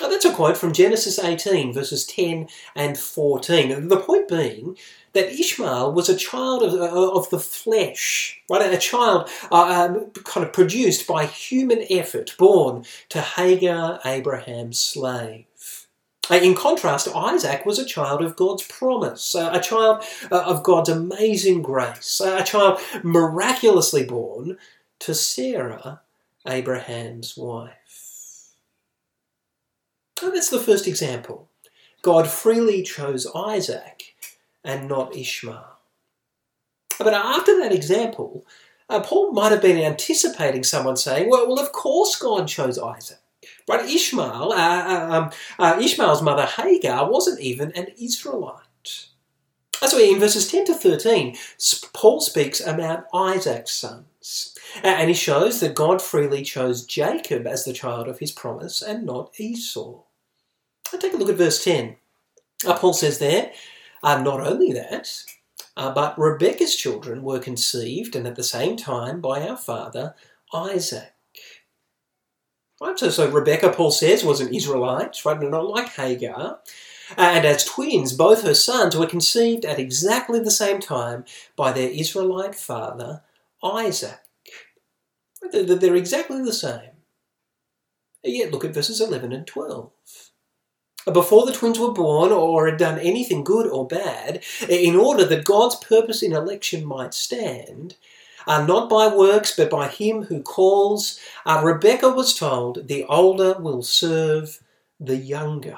Oh, 0.01 0.09
that's 0.09 0.25
a 0.25 0.33
quote 0.33 0.57
from 0.57 0.73
Genesis 0.73 1.17
18, 1.19 1.71
verses 1.71 2.05
10 2.05 2.49
and 2.75 2.97
14. 2.97 3.87
The 3.87 3.97
point 3.97 4.27
being 4.27 4.77
that 5.13 5.31
Ishmael 5.31 5.93
was 5.93 6.09
a 6.09 6.17
child 6.17 6.63
of, 6.63 6.73
uh, 6.73 7.11
of 7.11 7.29
the 7.29 7.39
flesh, 7.39 8.41
right? 8.49 8.73
A 8.73 8.77
child 8.77 9.29
uh, 9.49 9.87
um, 9.95 10.11
kind 10.11 10.45
of 10.45 10.51
produced 10.51 11.07
by 11.07 11.25
human 11.25 11.85
effort, 11.89 12.35
born 12.37 12.83
to 13.07 13.21
Hagar, 13.21 14.01
Abraham's 14.03 14.81
slave. 14.81 15.45
Uh, 16.29 16.35
in 16.35 16.55
contrast, 16.55 17.07
Isaac 17.15 17.65
was 17.65 17.79
a 17.79 17.85
child 17.85 18.21
of 18.21 18.35
God's 18.35 18.63
promise, 18.63 19.33
uh, 19.33 19.51
a 19.53 19.61
child 19.61 20.03
of 20.29 20.63
God's 20.63 20.89
amazing 20.89 21.61
grace, 21.61 22.19
a 22.19 22.43
child 22.43 22.81
miraculously 23.01 24.03
born 24.03 24.57
to 24.99 25.15
Sarah, 25.15 26.01
Abraham's 26.45 27.37
wife. 27.37 27.84
Oh, 30.21 30.31
that's 30.31 30.49
the 30.49 30.59
first 30.59 30.87
example. 30.87 31.49
God 32.01 32.27
freely 32.27 32.83
chose 32.83 33.27
Isaac 33.35 34.15
and 34.63 34.87
not 34.87 35.15
Ishmael. 35.15 35.77
But 36.97 37.13
after 37.13 37.59
that 37.59 37.73
example, 37.73 38.45
uh, 38.89 39.01
Paul 39.01 39.31
might 39.31 39.51
have 39.51 39.61
been 39.61 39.77
anticipating 39.77 40.63
someone 40.63 40.95
saying, 40.95 41.29
well, 41.29 41.47
well, 41.47 41.59
of 41.59 41.71
course 41.71 42.15
God 42.15 42.47
chose 42.47 42.79
Isaac. 42.79 43.19
But 43.67 43.85
Ishmael, 43.85 44.53
uh, 44.53 44.55
uh 44.55 45.07
um, 45.11 45.31
uh, 45.59 45.79
Ishmael's 45.81 46.21
mother 46.21 46.45
Hagar 46.45 47.09
wasn't 47.09 47.41
even 47.41 47.71
an 47.73 47.87
Israelite. 47.99 48.61
Why 49.79 50.01
in 50.01 50.19
verses 50.19 50.47
10 50.47 50.65
to 50.65 50.73
13, 50.73 51.35
Paul 51.93 52.21
speaks 52.21 52.65
about 52.65 53.07
Isaac's 53.13 53.73
sons. 53.73 54.57
And 54.83 55.09
he 55.09 55.13
shows 55.13 55.59
that 55.59 55.75
God 55.75 56.01
freely 56.01 56.43
chose 56.43 56.85
Jacob 56.85 57.45
as 57.45 57.65
the 57.65 57.73
child 57.73 58.07
of 58.07 58.19
his 58.19 58.31
promise 58.31 58.81
and 58.81 59.05
not 59.05 59.31
Esau. 59.39 60.04
Now 60.91 60.99
take 60.99 61.13
a 61.13 61.17
look 61.17 61.29
at 61.29 61.35
verse 61.35 61.63
10. 61.63 61.95
Uh, 62.65 62.77
Paul 62.77 62.93
says 62.93 63.19
there, 63.19 63.51
uh, 64.03 64.21
not 64.21 64.41
only 64.41 64.71
that, 64.73 65.23
uh, 65.77 65.93
but 65.93 66.17
Rebekah's 66.17 66.75
children 66.75 67.23
were 67.23 67.39
conceived 67.39 68.15
and 68.15 68.25
at 68.27 68.35
the 68.35 68.43
same 68.43 68.77
time 68.77 69.21
by 69.21 69.47
our 69.47 69.57
father 69.57 70.15
Isaac. 70.53 71.13
Right, 72.81 72.99
so, 72.99 73.09
so 73.09 73.29
Rebecca, 73.29 73.71
Paul 73.71 73.91
says, 73.91 74.23
was 74.23 74.41
an 74.41 74.53
Israelite, 74.53 75.23
right, 75.23 75.41
not 75.41 75.67
like 75.67 75.89
Hagar. 75.89 76.59
And 77.17 77.45
as 77.45 77.63
twins, 77.63 78.13
both 78.13 78.43
her 78.43 78.53
sons 78.53 78.97
were 78.97 79.05
conceived 79.05 79.63
at 79.63 79.79
exactly 79.79 80.39
the 80.39 80.51
same 80.51 80.79
time 80.79 81.23
by 81.55 81.71
their 81.71 81.89
Israelite 81.89 82.55
father, 82.55 83.21
Isaac. 83.63 84.19
They're 85.51 85.95
exactly 85.95 86.41
the 86.41 86.53
same. 86.53 86.91
Yet 88.23 88.51
look 88.51 88.65
at 88.65 88.73
verses 88.73 88.99
11 88.99 89.31
and 89.31 89.45
12. 89.45 89.91
Before 91.05 91.45
the 91.45 91.53
twins 91.53 91.77
were 91.77 91.91
born 91.91 92.31
or 92.31 92.67
had 92.67 92.77
done 92.77 92.99
anything 92.99 93.43
good 93.43 93.67
or 93.67 93.87
bad, 93.87 94.43
in 94.67 94.95
order 94.95 95.23
that 95.25 95.45
God's 95.45 95.75
purpose 95.75 96.23
in 96.23 96.33
election 96.33 96.83
might 96.83 97.13
stand, 97.13 97.95
uh, 98.47 98.65
not 98.65 98.89
by 98.89 99.07
works 99.07 99.55
but 99.55 99.69
by 99.69 99.87
him 99.87 100.23
who 100.23 100.41
calls, 100.41 101.19
uh, 101.45 101.61
Rebecca 101.63 102.09
was 102.09 102.33
told, 102.33 102.87
the 102.87 103.05
older 103.05 103.53
will 103.59 103.83
serve 103.83 104.59
the 104.99 105.17
younger. 105.17 105.77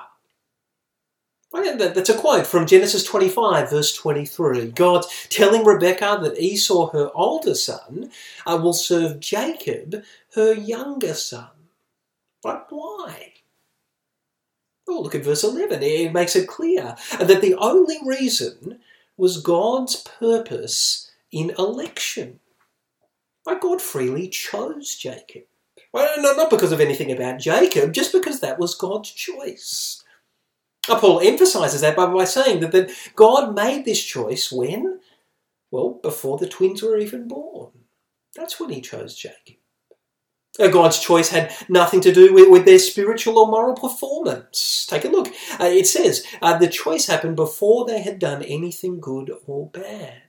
That's 1.52 2.10
a 2.10 2.18
quote 2.18 2.46
from 2.46 2.68
Genesis 2.68 3.04
25, 3.04 3.70
verse 3.70 3.94
23. 3.96 4.72
God 4.72 5.06
telling 5.30 5.64
Rebekah 5.64 6.20
that 6.22 6.40
Esau, 6.40 6.92
her 6.92 7.10
older 7.16 7.56
son, 7.56 8.12
uh, 8.46 8.60
will 8.62 8.74
serve 8.74 9.20
Jacob, 9.20 10.04
her 10.36 10.54
younger 10.54 11.14
son. 11.14 11.50
But 12.44 12.68
why? 12.70 13.34
Oh, 14.88 15.02
look 15.02 15.16
at 15.16 15.24
verse 15.24 15.44
11. 15.44 15.84
It 15.84 16.14
makes 16.14 16.36
it 16.36 16.48
clear 16.48 16.96
that 17.20 17.42
the 17.42 17.56
only 17.56 17.98
reason 18.06 18.80
was 19.18 19.42
God's 19.42 19.98
purpose 19.98 21.12
in 21.32 21.52
election. 21.58 22.40
Like 23.46 23.62
God 23.62 23.82
freely 23.82 24.28
chose 24.30 24.96
Jacob. 24.96 25.44
Well, 25.94 26.22
not 26.36 26.50
because 26.50 26.72
of 26.72 26.80
anything 26.80 27.12
about 27.12 27.40
Jacob, 27.40 27.94
just 27.94 28.12
because 28.12 28.40
that 28.42 28.60
was 28.60 28.76
God's 28.76 29.12
choice. 29.12 30.04
Paul 30.84 31.22
emphasizes 31.22 31.82
that 31.82 31.96
by, 31.96 32.24
saying 32.24 32.62
that 32.62 32.92
God 33.16 33.56
made 33.56 33.84
this 33.84 34.02
choice 34.04 34.52
when? 34.52 35.00
Well, 35.72 36.00
before 36.02 36.38
the 36.38 36.48
twins 36.48 36.82
were 36.82 36.98
even 36.98 37.28
born. 37.28 37.72
That's 38.36 38.60
when 38.60 38.70
he 38.70 38.82
chose 38.82 39.16
Jacob. 39.16 39.58
Uh, 40.60 40.68
God's 40.68 41.00
choice 41.00 41.30
had 41.30 41.54
nothing 41.70 42.02
to 42.02 42.12
do 42.12 42.34
with, 42.34 42.50
with, 42.50 42.66
their 42.66 42.80
spiritual 42.80 43.38
or 43.40 43.48
moral 43.48 43.76
performance. 43.76 44.86
Take 44.90 45.06
a 45.06 45.10
look. 45.10 45.28
Uh, 45.60 45.66
it 45.66 45.88
says 45.88 46.26
uh, 46.42 46.58
the 46.58 46.68
choice 46.68 47.08
happened 47.08 47.36
before 47.36 47.86
they 47.86 48.02
had 48.02 48.20
done 48.20 48.44
anything 48.44 49.00
good 49.00 49.32
or 49.46 49.70
bad. 49.70 50.24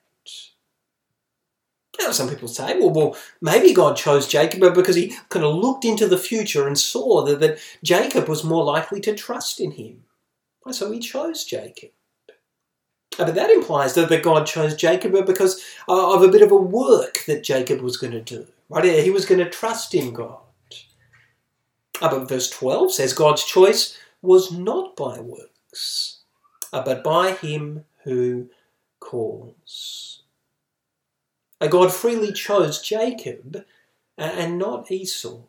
Now, 2.01 2.13
some 2.13 2.29
people 2.29 2.49
say, 2.49 2.79
well, 2.79 2.91
well, 2.91 3.17
maybe 3.41 3.73
God 3.75 3.97
chose 3.97 4.29
Jacob 4.29 4.61
because 4.75 4.95
he 4.95 5.17
kind 5.31 5.45
of 5.45 5.57
looked 5.57 5.85
into 5.85 6.07
the 6.07 6.19
future 6.19 6.67
and 6.67 6.79
saw 6.79 7.25
that, 7.25 7.41
that 7.41 7.59
Jacob 7.83 8.29
was 8.29 8.45
more 8.45 8.65
likely 8.65 9.01
to 9.01 9.17
trust 9.17 9.59
in 9.59 9.73
him. 9.73 10.05
So 10.71 10.93
he 10.93 11.01
chose 11.01 11.45
Jacob. 11.45 11.91
Uh, 13.19 13.25
but 13.25 13.35
that 13.35 13.51
implies 13.51 13.95
that, 13.95 14.09
that 14.11 14.23
God 14.23 14.47
chose 14.47 14.77
Jacob 14.77 15.13
because 15.27 15.61
uh, 15.89 16.15
of 16.15 16.23
a 16.23 16.29
bit 16.29 16.43
of 16.43 16.53
a 16.53 16.57
work 16.57 17.25
that 17.27 17.43
Jacob 17.43 17.81
was 17.81 17.97
going 17.97 18.13
to 18.13 18.21
do. 18.21 18.47
Right? 18.69 18.85
here, 18.85 19.03
He 19.03 19.11
was 19.11 19.27
going 19.27 19.43
to 19.43 19.51
trust 19.51 19.95
in 19.95 20.13
God. 20.13 20.41
Uh, 22.01 22.11
but 22.11 22.29
verse 22.29 22.49
12 22.51 22.93
says 22.93 23.13
God's 23.13 23.45
choice 23.45 23.99
was 24.23 24.53
not 24.53 24.97
by 24.97 25.19
works, 25.19 26.21
but 26.71 27.03
by 27.03 27.33
him 27.33 27.85
who 28.05 28.49
calls. 29.01 30.23
God 31.61 31.93
freely 31.93 32.33
chose 32.33 32.81
Jacob 32.81 33.65
and 34.17 34.59
not 34.59 34.91
Esau. 34.91 35.41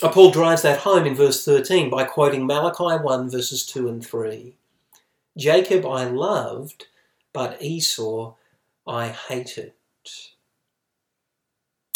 Paul 0.00 0.32
drives 0.32 0.62
that 0.62 0.80
home 0.80 1.06
in 1.06 1.14
verse 1.14 1.44
13 1.44 1.88
by 1.88 2.04
quoting 2.04 2.46
Malachi 2.46 3.02
1 3.02 3.30
verses 3.30 3.64
2 3.64 3.88
and 3.88 4.04
3. 4.04 4.54
Jacob 5.36 5.86
I 5.86 6.04
loved, 6.04 6.86
but 7.32 7.62
Esau 7.62 8.34
I 8.86 9.08
hated. 9.08 9.72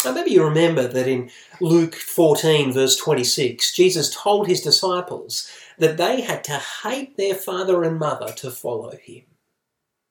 Now, 0.05 0.13
maybe 0.13 0.31
you 0.31 0.43
remember 0.43 0.87
that 0.87 1.07
in 1.07 1.29
Luke 1.59 1.95
14, 1.95 2.71
verse 2.71 2.95
26, 2.95 3.73
Jesus 3.73 4.15
told 4.15 4.47
his 4.47 4.61
disciples 4.61 5.51
that 5.77 5.97
they 5.97 6.21
had 6.21 6.43
to 6.45 6.61
hate 6.83 7.17
their 7.17 7.35
father 7.35 7.83
and 7.83 7.99
mother 7.99 8.31
to 8.33 8.51
follow 8.51 8.91
him. 8.95 9.23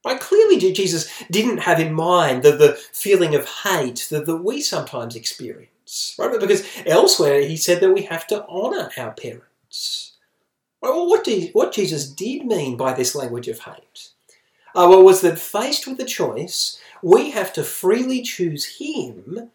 Right? 0.04 0.20
Clearly, 0.20 0.58
Jesus 0.72 1.10
didn't 1.30 1.58
have 1.58 1.80
in 1.80 1.94
mind 1.94 2.42
the, 2.42 2.52
the 2.52 2.74
feeling 2.92 3.34
of 3.34 3.48
hate 3.48 4.06
that, 4.10 4.26
that 4.26 4.36
we 4.36 4.60
sometimes 4.60 5.16
experience 5.16 5.70
right? 6.18 6.38
Because 6.38 6.66
elsewhere 6.86 7.40
he 7.42 7.56
said 7.56 7.80
that 7.80 7.92
we 7.92 8.02
have 8.02 8.26
to 8.28 8.46
honour 8.46 8.90
our 8.96 9.12
parents. 9.12 10.12
Well, 10.80 11.08
what, 11.08 11.24
did, 11.24 11.50
what 11.54 11.72
Jesus 11.72 12.08
did 12.08 12.44
mean 12.44 12.76
by 12.76 12.92
this 12.92 13.14
language 13.14 13.48
of 13.48 13.60
hate 13.60 14.10
uh, 14.74 14.86
well, 14.88 15.02
was 15.02 15.22
that 15.22 15.38
faced 15.38 15.86
with 15.86 15.98
a 15.98 16.04
choice, 16.04 16.78
we 17.02 17.30
have 17.30 17.52
to 17.54 17.64
freely 17.64 18.22
choose 18.22 18.78
him 18.78 19.50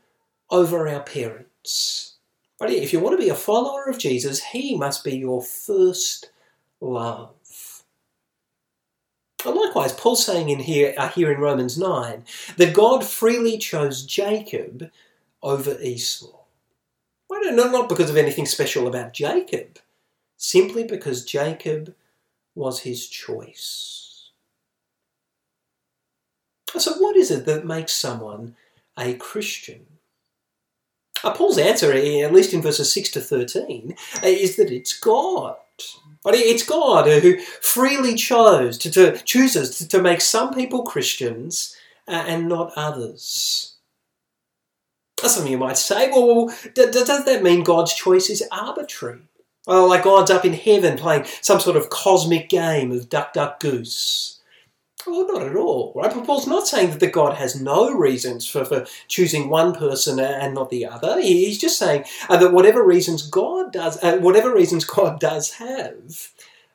over 0.49 0.87
our 0.87 1.01
parents. 1.01 2.13
But 2.59 2.71
If 2.71 2.93
you 2.93 2.99
want 3.01 3.19
to 3.19 3.23
be 3.23 3.29
a 3.29 3.35
follower 3.35 3.89
of 3.89 3.97
Jesus, 3.97 4.41
he 4.41 4.77
must 4.77 5.03
be 5.03 5.17
your 5.17 5.41
first 5.41 6.31
love. 6.79 7.83
And 9.45 9.55
likewise, 9.55 9.91
Paul's 9.91 10.25
saying 10.25 10.49
in 10.49 10.59
here, 10.59 10.93
uh, 10.97 11.09
here 11.09 11.31
in 11.31 11.41
Romans 11.41 11.77
9 11.77 12.23
that 12.55 12.73
God 12.73 13.03
freely 13.03 13.57
chose 13.57 14.05
Jacob 14.05 14.89
over 15.41 15.77
Esau. 15.81 16.43
Well, 17.29 17.53
no, 17.53 17.69
not 17.69 17.89
because 17.89 18.09
of 18.09 18.15
anything 18.15 18.45
special 18.45 18.87
about 18.87 19.13
Jacob, 19.13 19.79
simply 20.37 20.83
because 20.85 21.25
Jacob 21.25 21.93
was 22.55 22.81
his 22.81 23.07
choice. 23.07 24.29
So, 26.77 26.93
what 26.93 27.15
is 27.17 27.29
it 27.29 27.45
that 27.45 27.65
makes 27.65 27.93
someone 27.93 28.55
a 28.97 29.15
Christian? 29.15 29.85
Uh, 31.23 31.33
Paul's 31.33 31.57
answer, 31.57 31.93
eh, 31.93 32.21
at 32.21 32.33
least 32.33 32.53
in 32.53 32.61
verses 32.61 32.91
6 32.91 33.11
to 33.11 33.21
13, 33.21 33.95
eh, 34.21 34.27
is 34.27 34.55
that 34.57 34.71
it's 34.71 34.97
God. 34.97 35.55
It's 36.25 36.63
God 36.63 37.07
eh, 37.07 37.19
who 37.19 37.39
freely 37.39 38.15
chose 38.15 38.77
to, 38.79 38.91
to 38.91 39.17
chooses 39.19 39.77
to, 39.77 39.87
to 39.87 40.01
make 40.01 40.21
some 40.21 40.53
people 40.53 40.83
Christians 40.83 41.75
and 42.07 42.49
not 42.49 42.73
others. 42.75 43.75
Some 45.19 45.43
of 45.43 45.49
you 45.49 45.57
might 45.57 45.77
say, 45.77 46.09
well, 46.09 46.53
does 46.73 47.25
that 47.25 47.43
mean 47.43 47.63
God's 47.63 47.93
choice 47.93 48.29
is 48.29 48.43
arbitrary? 48.51 49.21
Well, 49.65 49.87
like 49.87 50.03
God's 50.03 50.31
up 50.31 50.43
in 50.43 50.53
heaven 50.53 50.97
playing 50.97 51.25
some 51.41 51.61
sort 51.61 51.77
of 51.77 51.89
cosmic 51.89 52.49
game 52.49 52.91
of 52.91 53.07
duck, 53.07 53.31
duck, 53.31 53.61
goose. 53.61 54.41
Well, 55.05 55.27
not 55.27 55.47
at 55.47 55.55
all, 55.55 55.91
right? 55.95 56.13
But 56.13 56.25
Paul's 56.25 56.47
not 56.47 56.67
saying 56.67 56.91
that 56.91 56.99
the 56.99 57.07
God 57.09 57.35
has 57.35 57.59
no 57.59 57.93
reasons 57.93 58.47
for, 58.47 58.63
for 58.63 58.85
choosing 59.07 59.49
one 59.49 59.73
person 59.75 60.19
and 60.19 60.53
not 60.53 60.69
the 60.69 60.85
other. 60.85 61.19
He's 61.21 61.57
just 61.57 61.77
saying 61.77 62.05
uh, 62.29 62.37
that 62.37 62.53
whatever 62.53 62.85
reasons 62.85 63.27
God 63.27 63.73
does, 63.73 64.01
uh, 64.03 64.17
whatever 64.17 64.53
reasons 64.53 64.85
God 64.85 65.19
does 65.19 65.51
have, 65.53 66.29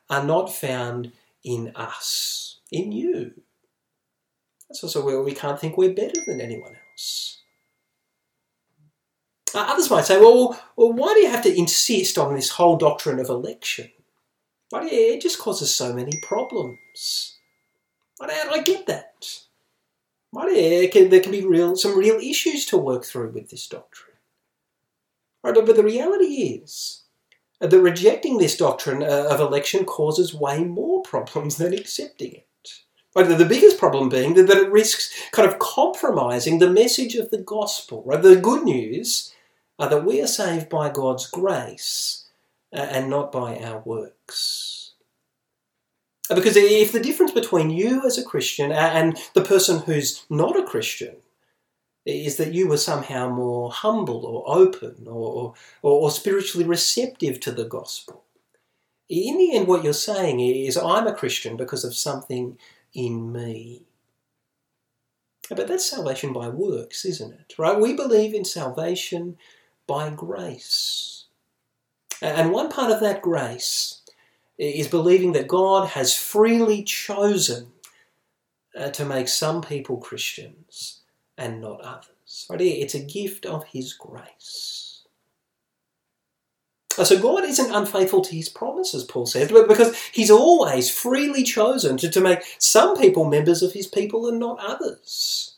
are 0.09 0.23
not 0.23 0.53
found 0.53 1.11
in 1.43 1.71
us, 1.75 2.59
in 2.71 2.91
you. 2.91 3.33
That's 4.69 4.83
also 4.83 5.03
where 5.03 5.21
we 5.23 5.33
can't 5.33 5.59
think 5.59 5.77
we're 5.77 5.93
better 5.93 6.21
than 6.27 6.41
anyone 6.41 6.75
else. 6.91 7.41
Uh, 9.55 9.65
others 9.67 9.89
might 9.89 10.05
say, 10.05 10.19
well, 10.19 10.59
well, 10.75 10.93
why 10.93 11.13
do 11.15 11.21
you 11.21 11.29
have 11.29 11.43
to 11.43 11.57
insist 11.57 12.19
on 12.19 12.35
this 12.35 12.51
whole 12.51 12.77
doctrine 12.77 13.19
of 13.19 13.29
election? 13.29 13.89
Why 14.69 14.81
do 14.81 14.95
you, 14.95 15.13
it 15.13 15.21
just 15.21 15.39
causes 15.39 15.73
so 15.73 15.91
many 15.93 16.19
problems. 16.21 17.38
I, 18.21 18.49
I 18.51 18.61
get 18.61 18.85
that. 18.87 19.39
Do 20.33 20.51
you, 20.51 20.89
can, 20.89 21.09
there 21.09 21.21
can 21.21 21.31
be 21.31 21.45
real, 21.45 21.75
some 21.75 21.97
real 21.97 22.17
issues 22.17 22.65
to 22.67 22.77
work 22.77 23.03
through 23.03 23.31
with 23.31 23.49
this 23.49 23.67
doctrine. 23.67 24.15
Right, 25.43 25.55
but, 25.55 25.65
but 25.65 25.75
the 25.75 25.83
reality 25.83 26.61
is, 26.63 27.03
that 27.59 27.77
rejecting 27.77 28.37
this 28.37 28.55
doctrine 28.55 29.03
uh, 29.03 29.27
of 29.29 29.39
election 29.39 29.85
causes 29.85 30.33
way 30.33 30.63
more 30.63 31.01
problems 31.03 31.57
than 31.57 31.73
accepting 31.73 32.33
it. 32.33 32.45
Right? 33.15 33.27
The 33.27 33.45
biggest 33.45 33.79
problem 33.79 34.09
being 34.09 34.35
that 34.35 34.49
it 34.49 34.71
risks 34.71 35.11
kind 35.31 35.47
of 35.47 35.59
compromising 35.59 36.59
the 36.59 36.69
message 36.69 37.15
of 37.15 37.31
the 37.31 37.39
gospel. 37.39 38.03
Right? 38.05 38.21
The 38.21 38.35
good 38.35 38.63
news 38.63 39.33
that 39.79 40.05
we 40.05 40.21
are 40.21 40.27
saved 40.27 40.69
by 40.69 40.89
God's 40.89 41.27
grace 41.27 42.25
uh, 42.73 42.77
and 42.77 43.09
not 43.09 43.31
by 43.31 43.57
our 43.57 43.79
works. 43.79 44.78
Because 46.29 46.55
if 46.55 46.91
the 46.91 46.99
difference 46.99 47.31
between 47.31 47.71
you 47.71 48.05
as 48.05 48.17
a 48.17 48.23
Christian 48.23 48.71
and 48.71 49.17
the 49.33 49.41
person 49.43 49.79
who's 49.79 50.25
not 50.29 50.57
a 50.57 50.63
Christian 50.63 51.15
is 52.05 52.37
that 52.37 52.53
you 52.53 52.67
were 52.67 52.77
somehow 52.77 53.29
more 53.29 53.71
humble 53.71 54.25
or 54.25 54.43
open 54.47 55.07
or, 55.07 55.53
or, 55.81 56.01
or, 56.01 56.11
spiritually 56.11 56.65
receptive 56.65 57.39
to 57.39 57.51
the 57.51 57.65
gospel. 57.65 58.23
In 59.09 59.37
the 59.37 59.55
end, 59.55 59.67
what 59.67 59.83
you're 59.83 59.93
saying 59.93 60.39
is, 60.39 60.77
I'm 60.77 61.07
a 61.07 61.13
Christian 61.13 61.57
because 61.57 61.83
of 61.83 61.95
something 61.95 62.57
in 62.93 63.31
me. 63.31 63.83
But 65.49 65.67
that's 65.67 65.89
salvation 65.89 66.31
by 66.31 66.47
works, 66.47 67.05
isn't 67.05 67.33
it? 67.33 67.55
Right? 67.57 67.79
We 67.79 67.93
believe 67.93 68.33
in 68.33 68.45
salvation 68.45 69.37
by 69.87 70.11
grace. 70.11 71.25
And 72.21 72.51
one 72.51 72.69
part 72.69 72.91
of 72.91 72.99
that 72.99 73.21
grace 73.21 73.98
is 74.59 74.87
believing 74.87 75.31
that 75.33 75.47
God 75.47 75.89
has 75.89 76.15
freely 76.15 76.83
chosen 76.83 77.71
uh, 78.77 78.89
to 78.89 79.05
make 79.05 79.27
some 79.27 79.61
people 79.61 79.97
Christians 79.97 81.01
and 81.37 81.61
not 81.61 81.81
others. 81.81 82.45
Right? 82.49 82.61
It's 82.61 82.95
a 82.95 82.99
gift 82.99 83.45
of 83.45 83.65
His 83.65 83.93
grace. 83.93 85.03
So 86.91 87.17
God 87.17 87.45
isn't 87.45 87.73
unfaithful 87.73 88.21
to 88.21 88.35
His 88.35 88.49
promises, 88.49 89.05
Paul 89.05 89.25
says, 89.25 89.51
but 89.51 89.69
because 89.69 89.95
He's 90.11 90.29
always 90.29 90.91
freely 90.91 91.43
chosen 91.43 91.95
to, 91.97 92.09
to 92.09 92.19
make 92.19 92.41
some 92.57 92.97
people 92.97 93.23
members 93.23 93.63
of 93.63 93.71
His 93.71 93.87
people 93.87 94.27
and 94.27 94.39
not 94.39 94.59
others. 94.59 95.55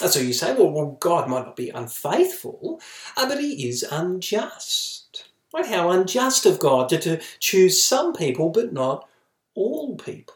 And 0.00 0.10
So 0.10 0.20
you 0.20 0.32
say, 0.32 0.54
well, 0.54 0.70
well 0.70 0.96
God 0.98 1.28
might 1.28 1.44
not 1.44 1.56
be 1.56 1.68
unfaithful, 1.68 2.80
uh, 3.16 3.28
but 3.28 3.38
He 3.38 3.68
is 3.68 3.82
unjust. 3.82 5.03
Right? 5.54 5.66
How 5.66 5.90
unjust 5.90 6.46
of 6.46 6.58
God 6.58 6.88
to, 6.88 6.98
to 6.98 7.20
choose 7.38 7.80
some 7.80 8.12
people 8.12 8.50
but 8.50 8.72
not 8.72 9.08
all 9.54 9.94
people. 9.94 10.34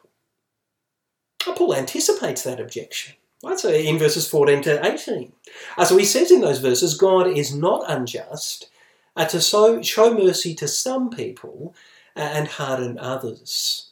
Paul 1.40 1.74
anticipates 1.74 2.44
that 2.44 2.60
objection. 2.60 3.16
Right, 3.42 3.58
so 3.58 3.70
in 3.70 3.98
verses 3.98 4.28
14 4.28 4.62
to 4.62 4.84
18. 4.84 5.32
Uh, 5.76 5.84
so 5.84 5.96
he 5.96 6.04
says 6.04 6.30
in 6.30 6.40
those 6.40 6.58
verses, 6.58 6.96
God 6.96 7.26
is 7.26 7.54
not 7.54 7.88
unjust 7.88 8.68
uh, 9.16 9.24
to 9.26 9.40
so, 9.40 9.80
show 9.82 10.12
mercy 10.12 10.54
to 10.56 10.68
some 10.68 11.10
people 11.10 11.74
uh, 12.16 12.20
and 12.20 12.48
harden 12.48 12.98
others. 12.98 13.90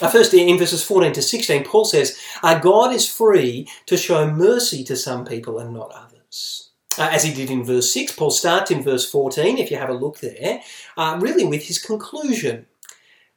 Uh, 0.00 0.08
first, 0.08 0.32
in 0.34 0.56
verses 0.56 0.84
14 0.84 1.12
to 1.12 1.22
16, 1.22 1.64
Paul 1.64 1.84
says, 1.84 2.18
uh, 2.42 2.58
God 2.58 2.92
is 2.92 3.08
free 3.08 3.68
to 3.86 3.96
show 3.96 4.30
mercy 4.30 4.82
to 4.84 4.96
some 4.96 5.24
people 5.24 5.58
and 5.58 5.74
not 5.74 5.92
others. 5.92 6.69
Uh, 7.00 7.08
as 7.12 7.24
he 7.24 7.32
did 7.32 7.50
in 7.50 7.64
verse 7.64 7.90
6, 7.94 8.12
Paul 8.12 8.30
starts 8.30 8.70
in 8.70 8.82
verse 8.82 9.10
14, 9.10 9.56
if 9.56 9.70
you 9.70 9.78
have 9.78 9.88
a 9.88 9.94
look 9.94 10.20
there, 10.20 10.60
uh, 10.98 11.18
really 11.18 11.46
with 11.46 11.64
his 11.64 11.78
conclusion. 11.78 12.66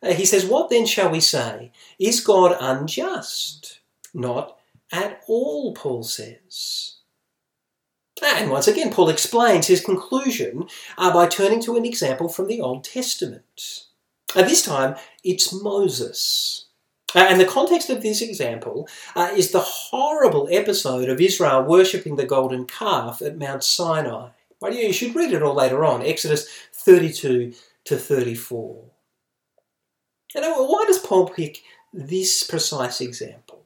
Uh, 0.01 0.11
he 0.11 0.25
says, 0.25 0.45
What 0.45 0.69
then 0.69 0.85
shall 0.85 1.09
we 1.09 1.21
say? 1.21 1.71
Is 1.97 2.19
God 2.19 2.57
unjust? 2.59 3.79
Not 4.13 4.57
at 4.91 5.21
all, 5.27 5.73
Paul 5.73 6.03
says. 6.03 6.97
And 8.21 8.51
once 8.51 8.67
again, 8.67 8.91
Paul 8.91 9.07
explains 9.07 9.67
his 9.67 9.83
conclusion 9.83 10.67
uh, 10.97 11.13
by 11.13 11.27
turning 11.27 11.61
to 11.61 11.77
an 11.77 11.85
example 11.85 12.27
from 12.27 12.47
the 12.47 12.59
Old 12.59 12.83
Testament. 12.83 13.85
At 14.35 14.49
this 14.49 14.61
time, 14.61 14.97
it's 15.23 15.53
Moses. 15.53 16.65
Uh, 17.15 17.27
and 17.29 17.39
the 17.39 17.45
context 17.45 17.89
of 17.89 18.01
this 18.01 18.21
example 18.21 18.87
uh, 19.15 19.31
is 19.35 19.51
the 19.51 19.59
horrible 19.59 20.47
episode 20.51 21.09
of 21.09 21.21
Israel 21.21 21.63
worshipping 21.63 22.15
the 22.15 22.25
golden 22.25 22.65
calf 22.65 23.21
at 23.21 23.37
Mount 23.37 23.63
Sinai. 23.63 24.29
Well, 24.59 24.73
you 24.73 24.93
should 24.93 25.15
read 25.15 25.33
it 25.33 25.43
all 25.43 25.55
later 25.55 25.83
on, 25.83 26.01
Exodus 26.01 26.47
32 26.73 27.53
to 27.85 27.97
34. 27.97 28.83
And 30.35 30.45
why 30.45 30.85
does 30.87 30.99
Paul 30.99 31.29
pick 31.29 31.61
this 31.93 32.43
precise 32.43 33.01
example? 33.01 33.63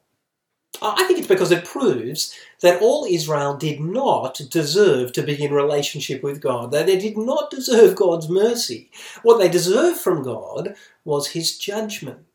I 0.80 1.04
think 1.04 1.18
it's 1.18 1.28
because 1.28 1.50
it 1.50 1.64
proves 1.64 2.34
that 2.60 2.80
all 2.80 3.04
Israel 3.04 3.56
did 3.56 3.80
not 3.80 4.40
deserve 4.50 5.12
to 5.12 5.22
be 5.22 5.42
in 5.42 5.52
relationship 5.52 6.22
with 6.22 6.40
God, 6.40 6.70
that 6.70 6.86
they 6.86 6.98
did 6.98 7.16
not 7.16 7.50
deserve 7.50 7.96
God's 7.96 8.28
mercy. 8.28 8.90
What 9.22 9.38
they 9.38 9.48
deserved 9.48 9.98
from 9.98 10.22
God 10.22 10.74
was 11.04 11.28
his 11.28 11.58
judgment. 11.58 12.27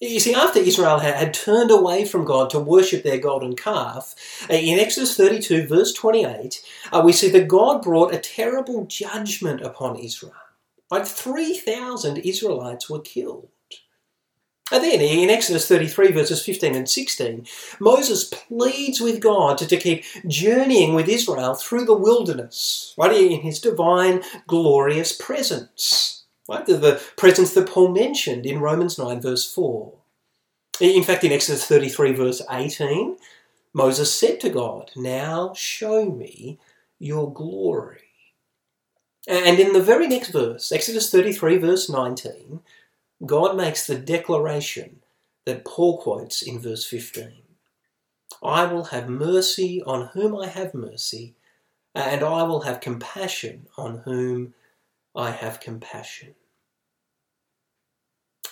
You 0.00 0.18
see, 0.18 0.34
after 0.34 0.58
Israel 0.58 0.98
had, 0.98 1.32
turned 1.32 1.70
away 1.70 2.04
from 2.04 2.24
God 2.24 2.50
to 2.50 2.58
worship 2.58 3.04
their 3.04 3.18
golden 3.18 3.54
calf, 3.54 4.14
uh, 4.50 4.54
in 4.54 4.80
Exodus 4.80 5.16
32, 5.16 5.68
verse 5.68 5.92
28, 5.92 6.62
uh, 6.92 7.02
we 7.04 7.12
see 7.12 7.30
that 7.30 7.46
God 7.46 7.82
brought 7.82 8.12
a 8.12 8.18
terrible 8.18 8.86
judgment 8.86 9.60
upon 9.60 9.96
Israel. 9.96 10.34
Like 10.90 11.06
3,000 11.06 12.18
Israelites 12.18 12.90
were 12.90 13.00
killed. 13.00 13.48
And 14.72 14.82
then 14.82 15.00
in 15.00 15.30
Exodus 15.30 15.68
33, 15.68 16.10
verses 16.10 16.44
15 16.44 16.74
and 16.74 16.88
16, 16.88 17.46
Moses 17.78 18.24
pleads 18.24 19.00
with 19.00 19.20
God 19.20 19.58
to, 19.58 19.66
to 19.66 19.76
keep 19.76 20.04
journeying 20.26 20.94
with 20.94 21.08
Israel 21.08 21.54
through 21.54 21.84
the 21.84 21.94
wilderness, 21.94 22.94
right, 22.98 23.14
in 23.14 23.42
his 23.42 23.60
divine, 23.60 24.22
glorious 24.48 25.12
presence. 25.12 26.23
Right, 26.48 26.66
the, 26.66 26.76
the 26.76 27.02
presence 27.16 27.54
that 27.54 27.68
Paul 27.68 27.88
mentioned 27.88 28.44
in 28.44 28.60
Romans 28.60 28.98
9, 28.98 29.20
verse 29.20 29.50
4. 29.50 29.92
In 30.80 31.02
fact, 31.02 31.24
in 31.24 31.32
Exodus 31.32 31.64
33, 31.66 32.12
verse 32.12 32.42
18, 32.50 33.16
Moses 33.72 34.12
said 34.12 34.40
to 34.40 34.50
God, 34.50 34.90
Now 34.94 35.54
show 35.54 36.10
me 36.10 36.58
your 36.98 37.32
glory. 37.32 38.00
And 39.26 39.58
in 39.58 39.72
the 39.72 39.82
very 39.82 40.06
next 40.06 40.30
verse, 40.30 40.70
Exodus 40.70 41.10
33, 41.10 41.56
verse 41.58 41.88
19, 41.88 42.60
God 43.24 43.56
makes 43.56 43.86
the 43.86 43.96
declaration 43.96 45.00
that 45.46 45.64
Paul 45.64 45.98
quotes 45.98 46.42
in 46.42 46.58
verse 46.58 46.84
15 46.84 47.32
I 48.42 48.66
will 48.66 48.84
have 48.84 49.08
mercy 49.08 49.82
on 49.82 50.08
whom 50.08 50.36
I 50.36 50.48
have 50.48 50.74
mercy, 50.74 51.34
and 51.94 52.22
I 52.22 52.42
will 52.42 52.62
have 52.62 52.80
compassion 52.80 53.68
on 53.78 53.98
whom 53.98 54.52
I 55.14 55.30
have 55.30 55.60
compassion. 55.60 56.34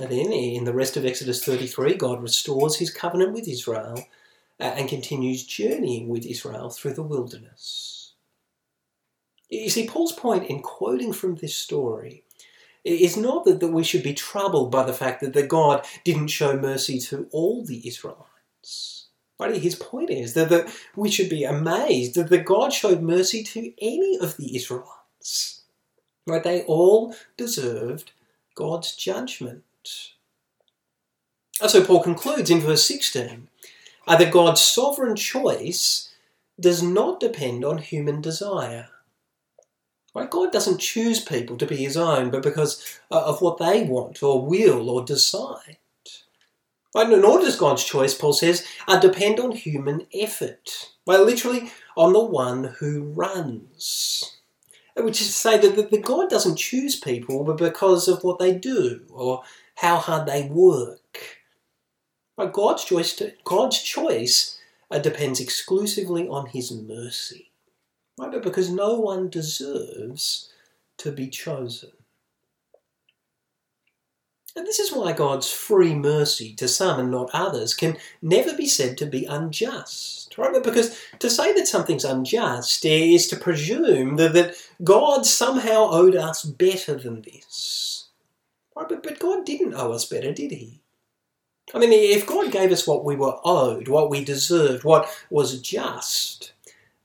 And 0.01 0.11
then 0.11 0.33
in 0.33 0.65
the 0.65 0.73
rest 0.73 0.97
of 0.97 1.05
Exodus 1.05 1.45
33, 1.45 1.95
God 1.95 2.23
restores 2.23 2.77
his 2.77 2.91
covenant 2.91 3.33
with 3.33 3.49
Israel 3.49 4.07
uh, 4.59 4.63
and 4.63 4.89
continues 4.89 5.45
journeying 5.45 6.09
with 6.09 6.25
Israel 6.25 6.71
through 6.71 6.95
the 6.95 7.03
wilderness. 7.03 8.15
You 9.51 9.69
see, 9.69 9.87
Paul's 9.87 10.13
point 10.13 10.49
in 10.49 10.63
quoting 10.63 11.13
from 11.13 11.35
this 11.35 11.55
story 11.55 12.25
is 12.85 13.17
not 13.17 13.45
that, 13.45 13.61
that 13.61 13.69
we 13.69 13.85
should 13.85 14.03
be 14.03 14.15
troubled 14.15 14.71
by 14.71 14.85
the 14.85 14.95
fact 14.95 15.21
that 15.21 15.35
the 15.35 15.47
God 15.47 15.87
didn't 16.05 16.29
show 16.29 16.57
mercy 16.57 16.99
to 17.01 17.29
all 17.33 17.65
the 17.65 17.87
Israelites. 17.87 19.09
But 19.37 19.59
His 19.59 19.75
point 19.75 20.11
is 20.11 20.35
that, 20.35 20.49
that 20.49 20.75
we 20.97 21.11
should 21.11 21.29
be 21.29 21.45
amazed 21.45 22.15
that 22.15 22.31
the 22.31 22.39
God 22.39 22.73
showed 22.73 23.03
mercy 23.03 23.43
to 23.45 23.73
any 23.81 24.19
of 24.19 24.37
the 24.37 24.57
Israelites. 24.57 25.62
Right? 26.27 26.43
They 26.43 26.63
all 26.65 27.15
deserved 27.37 28.13
God's 28.55 28.95
judgment. 28.95 29.65
So 31.55 31.85
Paul 31.85 32.03
concludes 32.03 32.51
in 32.51 32.61
verse 32.61 32.85
16 32.87 33.49
uh, 34.07 34.17
that 34.17 34.33
God's 34.33 34.61
sovereign 34.61 35.17
choice 35.17 36.13
does 36.59 36.83
not 36.83 37.21
depend 37.21 37.65
on 37.65 37.79
human 37.79 38.21
desire. 38.21 38.89
Right? 40.15 40.31
God 40.31 40.53
doesn't 40.53 40.81
choose 40.81 41.21
people 41.21 41.57
to 41.57 41.67
be 41.67 41.77
his 41.77 41.97
own, 41.97 42.31
but 42.31 42.43
because 42.43 43.01
uh, 43.11 43.23
of 43.25 43.41
what 43.41 43.59
they 43.59 43.85
want 43.85 44.23
or 44.23 44.45
will 44.45 44.91
or 44.91 45.05
decide. 45.05 45.79
Right? 46.95 47.09
Nor 47.09 47.41
does 47.41 47.57
God's 47.57 47.85
choice, 47.85 48.15
Paul 48.15 48.35
says, 48.35 48.67
uh, 48.87 48.99
depend 48.99 49.41
on 49.41 49.53
human 49.53 50.07
effort. 50.15 50.91
Well, 51.07 51.25
literally 51.25 51.73
on 51.97 52.13
the 52.13 52.21
one 52.21 52.65
who 52.79 53.05
runs. 53.05 54.42
Which 55.03 55.21
is 55.21 55.29
to 55.29 55.33
say 55.33 55.59
that, 55.59 55.91
that 55.91 56.05
God 56.05 56.31
doesn't 56.31 56.57
choose 56.57 56.97
people 56.99 57.45
but 57.45 57.59
because 57.59 58.09
of 58.09 58.23
what 58.25 58.39
they 58.39 58.55
do 58.55 59.03
or 59.11 59.43
how 59.77 59.97
hard 59.97 60.27
they 60.27 60.45
work. 60.45 61.39
But 62.37 62.53
God's 62.53 62.85
choice, 62.85 63.15
to, 63.17 63.33
God's 63.45 63.83
choice 63.83 64.59
uh, 64.91 64.99
depends 64.99 65.41
exclusively 65.41 66.29
on 66.29 66.47
His 66.47 66.73
mercy. 66.73 67.51
Right? 68.19 68.33
But 68.33 68.43
because 68.43 68.71
no 68.71 68.99
one 68.99 69.29
deserves 69.29 70.51
to 70.99 71.13
be 71.13 71.29
chosen. 71.29 71.93
And 74.55 74.67
this 74.67 74.79
is 74.79 74.93
why 74.93 75.13
God's 75.13 75.51
free 75.51 75.95
mercy 75.95 76.53
to 76.55 76.69
some 76.69 77.01
and 77.01 77.11
not 77.11 77.31
others 77.33 77.73
can 77.73 77.97
never 78.21 78.55
be 78.55 78.67
said 78.67 78.99
to 78.99 79.07
be 79.07 79.25
unjust. 79.25 80.37
right? 80.37 80.63
Because 80.63 80.99
to 81.21 81.31
say 81.31 81.55
that 81.55 81.67
something's 81.67 82.05
unjust 82.05 82.85
is 82.85 83.29
to 83.29 83.37
presume 83.37 84.17
that, 84.17 84.35
that 84.35 84.55
God 84.85 85.25
somehow 85.25 85.89
owed 85.91 86.17
us 86.17 86.45
better 86.45 86.95
than 86.97 87.23
this. 87.23 88.09
Right? 88.77 88.89
But, 88.89 89.03
but 89.03 89.19
God 89.19 89.47
didn't 89.47 89.75
owe 89.75 89.93
us 89.93 90.05
better, 90.05 90.33
did 90.33 90.51
he? 90.51 90.81
I 91.75 91.79
mean, 91.79 91.93
if 91.93 92.27
God 92.27 92.53
gave 92.53 92.73
us 92.73 92.87
what 92.87 93.05
we 93.05 93.17
were 93.17 93.39
owed, 93.45 93.89
what 93.89 94.11
we 94.11 94.25
deserved, 94.25 94.85
what 94.85 95.09
was 95.31 95.61
just, 95.63 96.53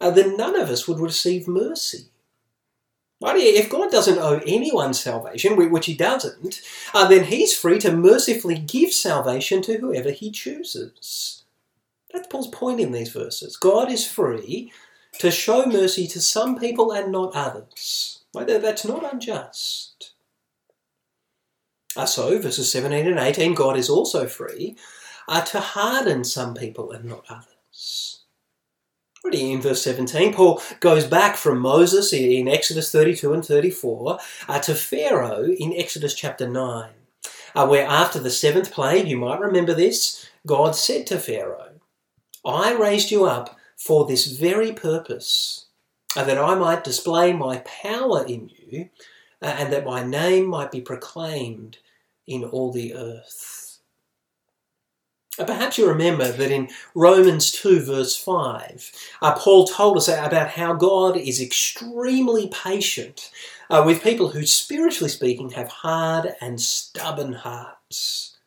uh, 0.01 0.11
then 0.11 0.35
none 0.35 0.59
of 0.59 0.69
us 0.69 0.87
would 0.87 0.99
receive 0.99 1.47
mercy. 1.47 2.07
Right? 3.19 3.37
If 3.37 3.69
God 3.69 3.91
doesn't 3.91 4.19
owe 4.19 4.41
anyone 4.45 4.93
salvation, 4.93 5.55
which 5.71 5.87
He 5.87 5.95
doesn't, 5.95 6.61
uh, 6.93 7.07
then 7.07 7.25
He's 7.25 7.57
free 7.57 7.79
to 7.79 7.91
mercifully 7.91 8.59
give 8.59 8.93
salvation 8.93 9.61
to 9.63 9.77
whoever 9.77 10.11
He 10.11 10.31
chooses. 10.31 11.43
That's 12.13 12.27
Paul's 12.27 12.47
point 12.47 12.79
in 12.79 12.91
these 12.91 13.11
verses. 13.11 13.57
God 13.57 13.91
is 13.91 14.05
free 14.05 14.71
to 15.19 15.31
show 15.31 15.65
mercy 15.65 16.07
to 16.07 16.21
some 16.21 16.59
people 16.59 16.91
and 16.91 17.11
not 17.11 17.35
others. 17.35 18.23
Right? 18.35 18.47
That's 18.47 18.85
not 18.85 19.11
unjust. 19.11 20.11
Uh, 21.95 22.05
so, 22.05 22.39
verses 22.39 22.71
17 22.71 23.07
and 23.07 23.19
18, 23.19 23.55
God 23.55 23.75
is 23.75 23.89
also 23.89 24.27
free 24.27 24.75
uh, 25.27 25.41
to 25.41 25.59
harden 25.59 26.23
some 26.23 26.53
people 26.53 26.91
and 26.91 27.05
not 27.05 27.25
others. 27.29 27.56
Already 29.23 29.51
in 29.51 29.61
verse 29.61 29.83
17, 29.83 30.33
Paul 30.33 30.61
goes 30.79 31.05
back 31.05 31.37
from 31.37 31.59
Moses 31.59 32.13
in 32.13 32.47
Exodus 32.47 32.91
32 32.91 33.33
and 33.33 33.43
34 33.43 34.19
uh, 34.47 34.59
to 34.59 34.75
Pharaoh 34.75 35.43
in 35.43 35.73
Exodus 35.73 36.13
chapter 36.13 36.47
9, 36.47 36.91
uh, 37.55 37.67
where 37.67 37.87
after 37.87 38.19
the 38.19 38.29
seventh 38.29 38.71
plague, 38.71 39.07
you 39.07 39.17
might 39.17 39.39
remember 39.39 39.73
this, 39.73 40.29
God 40.45 40.75
said 40.75 41.07
to 41.07 41.19
Pharaoh, 41.19 41.79
I 42.45 42.73
raised 42.73 43.11
you 43.11 43.25
up 43.25 43.57
for 43.75 44.05
this 44.05 44.27
very 44.27 44.71
purpose, 44.71 45.65
uh, 46.15 46.23
that 46.23 46.37
I 46.37 46.55
might 46.55 46.83
display 46.83 47.33
my 47.33 47.57
power 47.57 48.23
in 48.25 48.49
you, 48.55 48.89
uh, 49.41 49.55
and 49.57 49.73
that 49.73 49.85
my 49.85 50.03
name 50.03 50.45
might 50.45 50.71
be 50.71 50.81
proclaimed 50.81 51.79
in 52.27 52.43
all 52.43 52.71
the 52.71 52.93
earth. 52.93 53.56
Perhaps 55.45 55.77
you 55.77 55.87
remember 55.87 56.31
that 56.31 56.51
in 56.51 56.69
Romans 56.95 57.51
2, 57.51 57.81
verse 57.81 58.15
5, 58.15 58.91
uh, 59.21 59.35
Paul 59.35 59.67
told 59.67 59.97
us 59.97 60.07
about 60.07 60.49
how 60.49 60.73
God 60.73 61.15
is 61.15 61.41
extremely 61.41 62.47
patient 62.47 63.31
uh, 63.69 63.83
with 63.85 64.03
people 64.03 64.29
who, 64.29 64.45
spiritually 64.45 65.09
speaking, 65.09 65.51
have 65.51 65.67
hard 65.67 66.35
and 66.41 66.59
stubborn 66.59 67.33
hearts. 67.33 68.37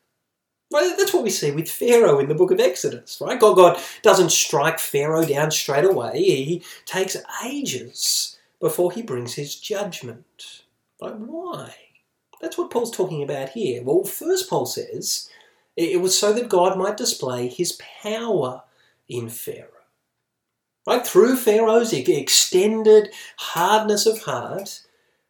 Well, 0.71 0.97
that's 0.97 1.13
what 1.13 1.25
we 1.25 1.31
see 1.31 1.51
with 1.51 1.71
Pharaoh 1.71 2.21
in 2.21 2.29
the 2.29 2.35
book 2.35 2.53
of 2.53 2.61
Exodus, 2.61 3.21
right? 3.21 3.41
God, 3.41 3.57
God 3.57 3.81
doesn't 4.03 4.31
strike 4.31 4.79
Pharaoh 4.79 5.25
down 5.25 5.51
straight 5.51 5.85
away. 5.85 6.23
He 6.23 6.63
takes 6.85 7.17
ages 7.45 8.39
before 8.61 8.93
he 8.93 9.03
brings 9.03 9.35
his 9.35 9.57
judgment. 9.57 10.63
But 11.01 11.19
why? 11.19 11.75
That's 12.41 12.57
what 12.57 12.71
Paul's 12.71 12.97
talking 12.97 13.23
about 13.23 13.51
here. 13.51 13.83
Well, 13.83 14.05
first 14.05 14.49
Paul 14.49 14.67
says 14.67 15.29
it 15.81 16.01
was 16.01 16.19
so 16.19 16.33
that 16.33 16.49
God 16.49 16.77
might 16.77 16.97
display 16.97 17.49
his 17.49 17.79
power 18.03 18.63
in 19.09 19.29
Pharaoh. 19.29 19.69
Right? 20.87 21.07
Through 21.07 21.37
Pharaoh's 21.37 21.93
extended 21.93 23.11
hardness 23.37 24.07
of 24.07 24.23
heart, 24.23 24.83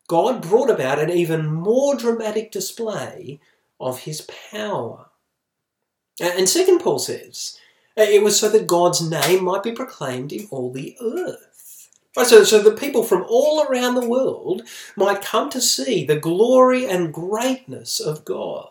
God 0.06 0.42
brought 0.42 0.70
about 0.70 0.98
an 0.98 1.10
even 1.10 1.46
more 1.46 1.94
dramatic 1.94 2.50
display 2.50 3.40
of 3.78 4.00
his 4.00 4.26
power. 4.50 5.06
And 6.20 6.48
second 6.48 6.80
Paul 6.80 6.98
says, 6.98 7.58
it 7.96 8.22
was 8.22 8.38
so 8.38 8.48
that 8.50 8.66
God's 8.66 9.08
name 9.08 9.44
might 9.44 9.62
be 9.62 9.72
proclaimed 9.72 10.32
in 10.32 10.48
all 10.50 10.72
the 10.72 10.96
earth. 11.00 11.90
Right, 12.16 12.26
so, 12.26 12.42
so 12.42 12.60
the 12.60 12.72
people 12.72 13.04
from 13.04 13.24
all 13.28 13.62
around 13.62 13.94
the 13.94 14.08
world 14.08 14.62
might 14.96 15.22
come 15.22 15.48
to 15.50 15.60
see 15.60 16.04
the 16.04 16.18
glory 16.18 16.86
and 16.86 17.14
greatness 17.14 18.00
of 18.00 18.24
God. 18.24 18.70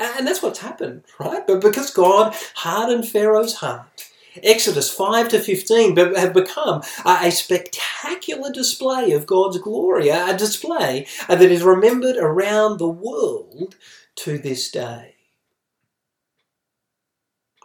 And 0.00 0.26
that's 0.26 0.42
what's 0.42 0.60
happened, 0.60 1.04
right? 1.18 1.46
But 1.46 1.60
because 1.60 1.90
God 1.90 2.34
hardened 2.54 3.08
Pharaoh's 3.08 3.54
heart, 3.54 4.08
Exodus 4.42 4.90
5 4.90 5.28
to 5.30 5.40
15 5.40 5.96
have 5.96 6.32
become 6.32 6.82
a 7.04 7.30
spectacular 7.30 8.52
display 8.52 9.12
of 9.12 9.26
God's 9.26 9.58
glory, 9.58 10.08
a 10.08 10.36
display 10.36 11.06
uh, 11.28 11.34
that 11.34 11.50
is 11.50 11.62
remembered 11.62 12.16
around 12.16 12.78
the 12.78 12.88
world 12.88 13.76
to 14.16 14.38
this 14.38 14.70
day. 14.70 15.16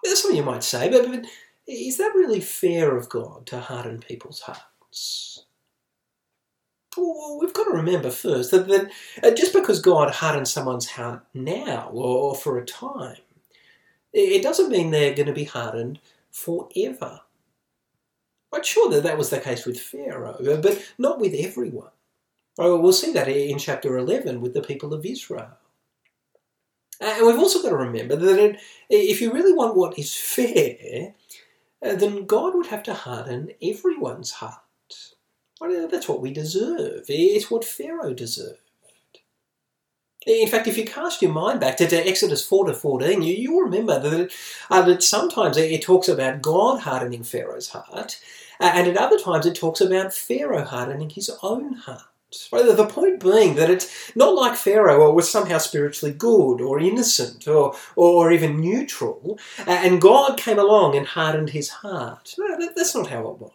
That's 0.04 0.22
something 0.22 0.38
you 0.38 0.44
might 0.44 0.64
say, 0.64 0.90
but 0.90 1.26
is 1.68 1.98
that 1.98 2.16
really 2.16 2.42
fair 2.42 2.98
of 2.98 3.10
God 3.10 3.46
to 3.48 3.60
harden 3.60 4.00
people's 4.00 4.42
hearts? 4.42 5.46
We've 6.98 7.54
got 7.54 7.66
to 7.66 7.72
remember 7.72 8.10
first 8.10 8.52
that, 8.52 8.68
that 8.68 8.92
uh, 9.24 9.32
just 9.32 9.54
because 9.54 9.82
God 9.82 10.12
hardens 10.12 10.52
someone's 10.52 10.90
heart 10.90 11.24
now 11.34 11.90
or 11.94 12.36
for 12.36 12.58
a 12.58 12.66
time, 12.66 13.18
it 14.14 14.44
doesn't 14.44 14.70
mean 14.70 14.92
they're 14.92 15.16
going 15.16 15.28
to 15.28 15.34
be 15.34 15.46
hardened 15.46 16.00
forever. 16.32 17.22
I'm 18.54 18.64
sure 18.64 18.90
that 18.92 19.04
that 19.04 19.18
was 19.18 19.30
the 19.32 19.40
case 19.40 19.66
with 19.66 19.80
Pharaoh, 19.80 20.36
uh, 20.36 20.62
but 20.62 20.84
not 20.98 21.20
with 21.20 21.34
everyone. 21.34 21.90
Oh, 22.60 22.80
we'll 22.80 22.94
see 22.94 23.12
that 23.14 23.28
in 23.28 23.58
chapter 23.58 23.98
11 23.98 24.40
with 24.40 24.54
the 24.54 24.62
people 24.62 24.94
of 24.94 25.06
Israel. 25.06 25.58
And 27.02 27.26
we've 27.26 27.40
also 27.40 27.62
got 27.62 27.70
to 27.70 27.76
remember 27.76 28.16
that 28.16 28.60
if 28.90 29.22
you 29.22 29.34
really 29.34 29.54
want 29.54 29.76
what 29.76 29.98
is 29.98 30.16
fair, 30.16 31.16
uh, 31.84 31.96
then 31.96 32.26
God 32.26 32.56
would 32.56 32.68
have 32.68 32.84
to 32.84 32.94
harden 32.94 33.52
everyone's 33.62 34.32
heart. 34.32 34.63
That's 35.62 36.10
what 36.10 36.22
we 36.22 36.32
deserve. 36.34 37.06
It's 37.08 37.50
what 37.50 37.64
Pharaoh 37.64 38.14
deserved. 38.14 38.60
In 40.26 40.48
fact, 40.48 40.68
if 40.68 40.78
you 40.78 40.86
cast 40.86 41.22
your 41.22 41.32
mind 41.32 41.60
back 41.60 41.78
to, 41.78 41.86
Exodus 41.86 42.46
4 42.46 42.68
to 42.68 42.74
14, 42.74 43.22
you, 43.22 43.34
you'll 43.34 43.62
remember 43.62 44.00
that, 44.00 44.32
uh, 44.70 44.82
that 44.84 45.04
sometimes 45.04 45.58
it, 45.58 45.82
talks 45.82 46.08
about 46.08 46.42
God 46.42 46.82
hardening 46.82 47.24
Pharaoh's 47.24 47.70
heart, 47.70 48.20
uh, 48.60 48.72
and 48.74 48.88
at 48.88 48.98
other 48.98 49.20
times 49.20 49.46
it 49.46 49.56
talks 49.56 49.82
about 49.82 50.14
Pharaoh 50.14 50.64
hardening 50.64 51.10
his 51.10 51.30
own 51.42 51.74
heart. 51.74 52.04
The 52.52 52.88
point 52.90 53.20
being 53.20 53.56
that 53.56 53.70
it's 53.70 54.16
not 54.16 54.34
like 54.34 54.56
Pharaoh 54.56 55.12
was 55.14 55.32
somehow 55.32 55.60
spiritually 55.60 56.16
good 56.16 56.62
or 56.62 56.80
innocent 56.80 57.48
or, 57.48 57.76
or 57.96 58.32
even 58.32 58.60
neutral, 58.60 59.38
uh, 59.60 59.82
and 59.84 60.02
God 60.02 60.38
came 60.38 60.58
along 60.58 60.96
and 60.96 61.06
hardened 61.06 61.52
his 61.52 61.70
heart. 61.70 62.34
No, 62.40 62.58
that, 62.58 62.76
that's 62.76 62.96
not 62.96 63.08
how 63.08 63.28
it 63.28 63.40
was. 63.40 63.52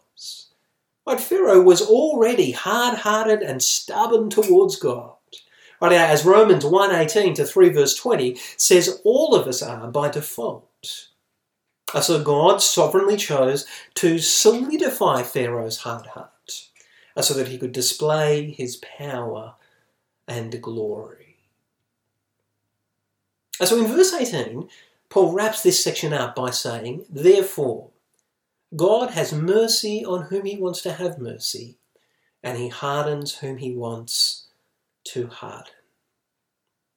But 1.09 1.23
Pharaoh 1.23 1.63
was 1.63 1.81
already 1.81 2.51
hard-hearted 2.51 3.41
and 3.41 3.63
stubborn 3.63 4.29
towards 4.29 4.77
God. 4.77 5.15
Right 5.81 5.93
as 5.93 6.27
Romans 6.27 6.67
1.18 6.67 7.35
to 7.37 7.47
3 7.47 7.71
verse 7.71 7.95
20 7.95 8.37
says 8.59 9.01
all 9.05 9.35
of 9.35 9.49
us 9.49 9.63
are 9.63 9.89
by 9.89 10.11
default. 10.11 11.09
So 12.03 12.23
God 12.23 12.61
sovereignly 12.61 13.17
chose 13.17 13.67
to 13.95 14.19
solidify 14.19 15.23
Pharaoh's 15.23 15.79
hard 15.79 16.09
heart 16.09 16.69
so 17.23 17.33
that 17.33 17.49
he 17.49 17.57
could 17.57 17.73
display 17.73 18.51
his 18.51 18.77
power 18.77 19.55
and 20.27 20.61
glory. 20.61 21.39
So 23.63 23.83
in 23.83 23.91
verse 23.91 24.13
18, 24.13 24.69
Paul 25.09 25.33
wraps 25.33 25.63
this 25.63 25.83
section 25.83 26.13
up 26.13 26.35
by 26.35 26.51
saying, 26.51 27.07
Therefore, 27.09 27.93
God 28.77 29.11
has 29.11 29.33
mercy 29.33 30.05
on 30.05 30.25
whom 30.25 30.45
he 30.45 30.57
wants 30.57 30.83
to 30.83 30.93
have 30.93 31.19
mercy, 31.19 31.79
and 32.43 32.59
he 32.59 32.69
hardens 32.69 33.39
whom 33.39 33.57
he 33.57 33.75
wants 33.75 34.49
to 35.05 35.27
harden. 35.29 35.73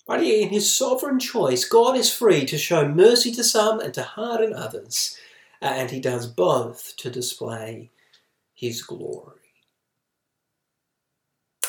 But 0.05 0.21
in 0.23 0.49
his 0.49 0.73
sovereign 0.73 1.19
choice, 1.19 1.63
God 1.63 1.95
is 1.95 2.13
free 2.13 2.45
to 2.45 2.57
show 2.57 2.87
mercy 2.87 3.31
to 3.31 3.43
some 3.43 3.79
and 3.79 3.93
to 3.93 4.03
harden 4.03 4.53
others, 4.53 5.17
and 5.61 5.89
he 5.89 6.01
does 6.01 6.27
both 6.27 6.95
to 6.97 7.09
display 7.09 7.89
his 8.53 8.81
glory. 8.81 9.37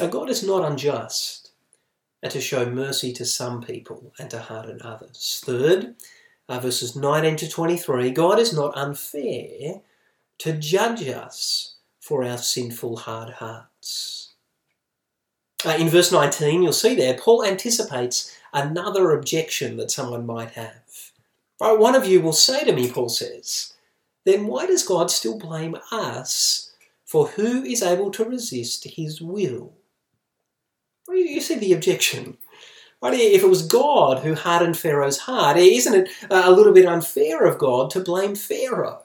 Now, 0.00 0.08
God 0.08 0.30
is 0.30 0.44
not 0.44 0.68
unjust 0.68 1.52
and 2.22 2.32
to 2.32 2.40
show 2.40 2.66
mercy 2.66 3.12
to 3.12 3.24
some 3.24 3.62
people 3.62 4.12
and 4.18 4.28
to 4.30 4.40
harden 4.40 4.80
others. 4.82 5.40
Third, 5.44 5.94
uh, 6.48 6.58
verses 6.58 6.96
19 6.96 7.36
to 7.36 7.48
23, 7.48 8.10
God 8.10 8.38
is 8.40 8.52
not 8.52 8.76
unfair 8.76 9.80
to 10.42 10.52
judge 10.52 11.06
us 11.06 11.76
for 12.00 12.24
our 12.24 12.36
sinful 12.36 12.96
hard 12.96 13.34
hearts. 13.34 14.32
Uh, 15.64 15.76
in 15.78 15.88
verse 15.88 16.10
19, 16.10 16.64
you'll 16.64 16.72
see 16.72 16.96
there, 16.96 17.14
Paul 17.14 17.44
anticipates 17.44 18.36
another 18.52 19.12
objection 19.12 19.76
that 19.76 19.92
someone 19.92 20.26
might 20.26 20.50
have. 20.50 21.12
Right, 21.60 21.78
one 21.78 21.94
of 21.94 22.06
you 22.06 22.20
will 22.20 22.32
say 22.32 22.64
to 22.64 22.72
me, 22.72 22.90
Paul 22.90 23.08
says, 23.08 23.74
then 24.24 24.48
why 24.48 24.66
does 24.66 24.82
God 24.82 25.12
still 25.12 25.38
blame 25.38 25.76
us 25.92 26.72
for 27.04 27.28
who 27.28 27.62
is 27.62 27.80
able 27.80 28.10
to 28.10 28.24
resist 28.24 28.82
his 28.82 29.22
will? 29.22 29.74
Well, 31.06 31.18
you 31.18 31.40
see 31.40 31.54
the 31.54 31.72
objection. 31.72 32.36
Right? 33.00 33.14
If 33.14 33.44
it 33.44 33.48
was 33.48 33.64
God 33.64 34.24
who 34.24 34.34
hardened 34.34 34.76
Pharaoh's 34.76 35.18
heart, 35.18 35.56
isn't 35.56 35.94
it 35.94 36.10
a 36.28 36.50
little 36.50 36.72
bit 36.72 36.86
unfair 36.86 37.44
of 37.44 37.58
God 37.58 37.90
to 37.90 38.00
blame 38.00 38.34
Pharaoh? 38.34 39.04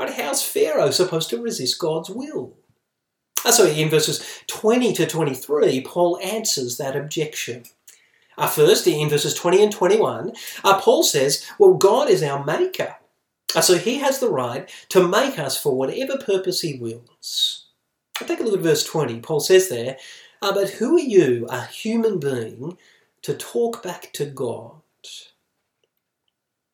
Right? 0.00 0.14
How's 0.14 0.42
Pharaoh 0.42 0.90
supposed 0.90 1.28
to 1.28 1.42
resist 1.42 1.78
God's 1.78 2.08
will? 2.08 2.56
Uh, 3.44 3.52
so 3.52 3.66
in 3.66 3.90
verses 3.90 4.42
20 4.46 4.94
to 4.94 5.06
23, 5.06 5.82
Paul 5.82 6.18
answers 6.22 6.78
that 6.78 6.96
objection. 6.96 7.64
Uh, 8.38 8.46
first, 8.46 8.86
in 8.86 9.10
verses 9.10 9.34
20 9.34 9.62
and 9.62 9.72
21, 9.72 10.32
uh, 10.64 10.80
Paul 10.80 11.02
says, 11.02 11.46
Well, 11.58 11.74
God 11.74 12.08
is 12.08 12.22
our 12.22 12.42
maker. 12.42 12.96
So 13.60 13.76
he 13.76 13.98
has 13.98 14.20
the 14.20 14.30
right 14.30 14.70
to 14.90 15.06
make 15.06 15.38
us 15.38 15.60
for 15.60 15.76
whatever 15.76 16.16
purpose 16.16 16.62
he 16.62 16.78
wills. 16.78 17.66
Take 18.16 18.40
a 18.40 18.44
look 18.44 18.54
at 18.54 18.60
verse 18.60 18.84
20. 18.84 19.20
Paul 19.20 19.40
says 19.40 19.68
there, 19.68 19.98
But 20.40 20.70
who 20.70 20.96
are 20.96 21.00
you, 21.00 21.46
a 21.50 21.66
human 21.66 22.18
being, 22.18 22.78
to 23.22 23.34
talk 23.34 23.82
back 23.82 24.12
to 24.14 24.24
God? 24.24 24.79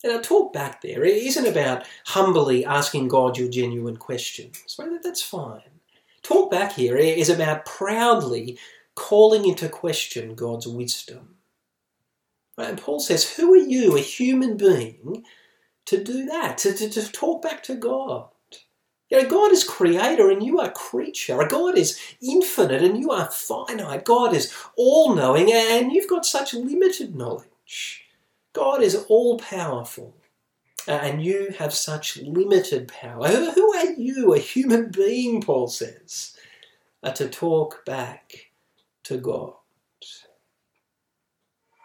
And 0.09 0.25
talk 0.25 0.53
back 0.53 0.81
there 0.83 1.05
isn't 1.05 1.47
about 1.47 1.87
humbly 2.07 2.65
asking 2.65 3.09
God 3.09 3.37
your 3.37 3.49
genuine 3.49 3.97
questions. 3.97 4.77
Right? 4.79 5.03
That's 5.03 5.23
fine. 5.23 5.63
Talk 6.23 6.51
back 6.51 6.73
here 6.73 6.97
is 6.97 7.29
about 7.29 7.67
proudly 7.67 8.59
calling 8.95 9.47
into 9.47 9.69
question 9.69 10.35
God's 10.35 10.67
wisdom. 10.67 11.37
Right? 12.59 12.71
And 12.71 12.81
Paul 12.81 13.01
says, 13.01 13.37
Who 13.37 13.53
are 13.55 13.57
you, 13.57 13.97
a 13.97 14.01
human 14.01 14.57
being, 14.57 15.25
to 15.87 16.03
do 16.03 16.27
that, 16.27 16.59
to, 16.59 16.73
to, 16.73 16.89
to 16.89 17.13
talk 17.13 17.43
back 17.43 17.63
to 17.65 17.75
God? 17.75 18.29
You 19.09 19.23
know, 19.23 19.29
God 19.29 19.53
is 19.53 19.63
creator 19.63 20.31
and 20.31 20.43
you 20.43 20.59
are 20.59 20.71
creature. 20.71 21.39
God 21.49 21.79
is 21.79 21.99
infinite 22.21 22.83
and 22.83 22.99
you 22.99 23.13
are 23.13 23.31
finite. 23.31 24.05
God 24.05 24.35
is 24.35 24.53
all 24.77 25.15
knowing 25.15 25.53
and 25.53 25.93
you've 25.93 26.11
got 26.11 26.27
such 26.27 26.55
limited 26.55 27.15
knowledge. 27.15 28.06
God 28.57 28.83
is 28.83 29.05
all 29.11 29.39
powerful 29.39 30.17
and 30.89 31.23
you 31.23 31.55
have 31.59 31.75
such 31.75 32.17
limited 32.17 32.89
power. 32.89 33.29
Who 33.29 33.75
are 33.75 33.93
you, 33.93 34.33
a 34.33 34.39
human 34.39 34.91
being, 34.91 35.43
Paul 35.43 35.69
says, 35.69 36.35
uh, 37.03 37.11
to 37.13 37.29
talk 37.29 37.85
back 37.85 38.51
to 39.05 39.19
God? 39.19 39.53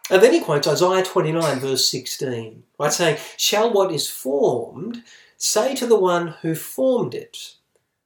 And 0.10 0.24
then 0.24 0.32
he 0.32 0.40
quotes 0.40 0.66
Isaiah 0.66 1.04
29, 1.04 1.60
verse 1.60 1.90
16, 1.90 2.64
right, 2.80 2.94
saying, 2.94 3.18
Shall 3.36 3.74
what 3.74 3.92
is 3.92 4.10
formed 4.10 5.04
say 5.36 5.76
to 5.76 5.86
the 5.86 6.00
one 6.00 6.36
who 6.42 6.56
formed 6.56 7.14
it, 7.14 7.56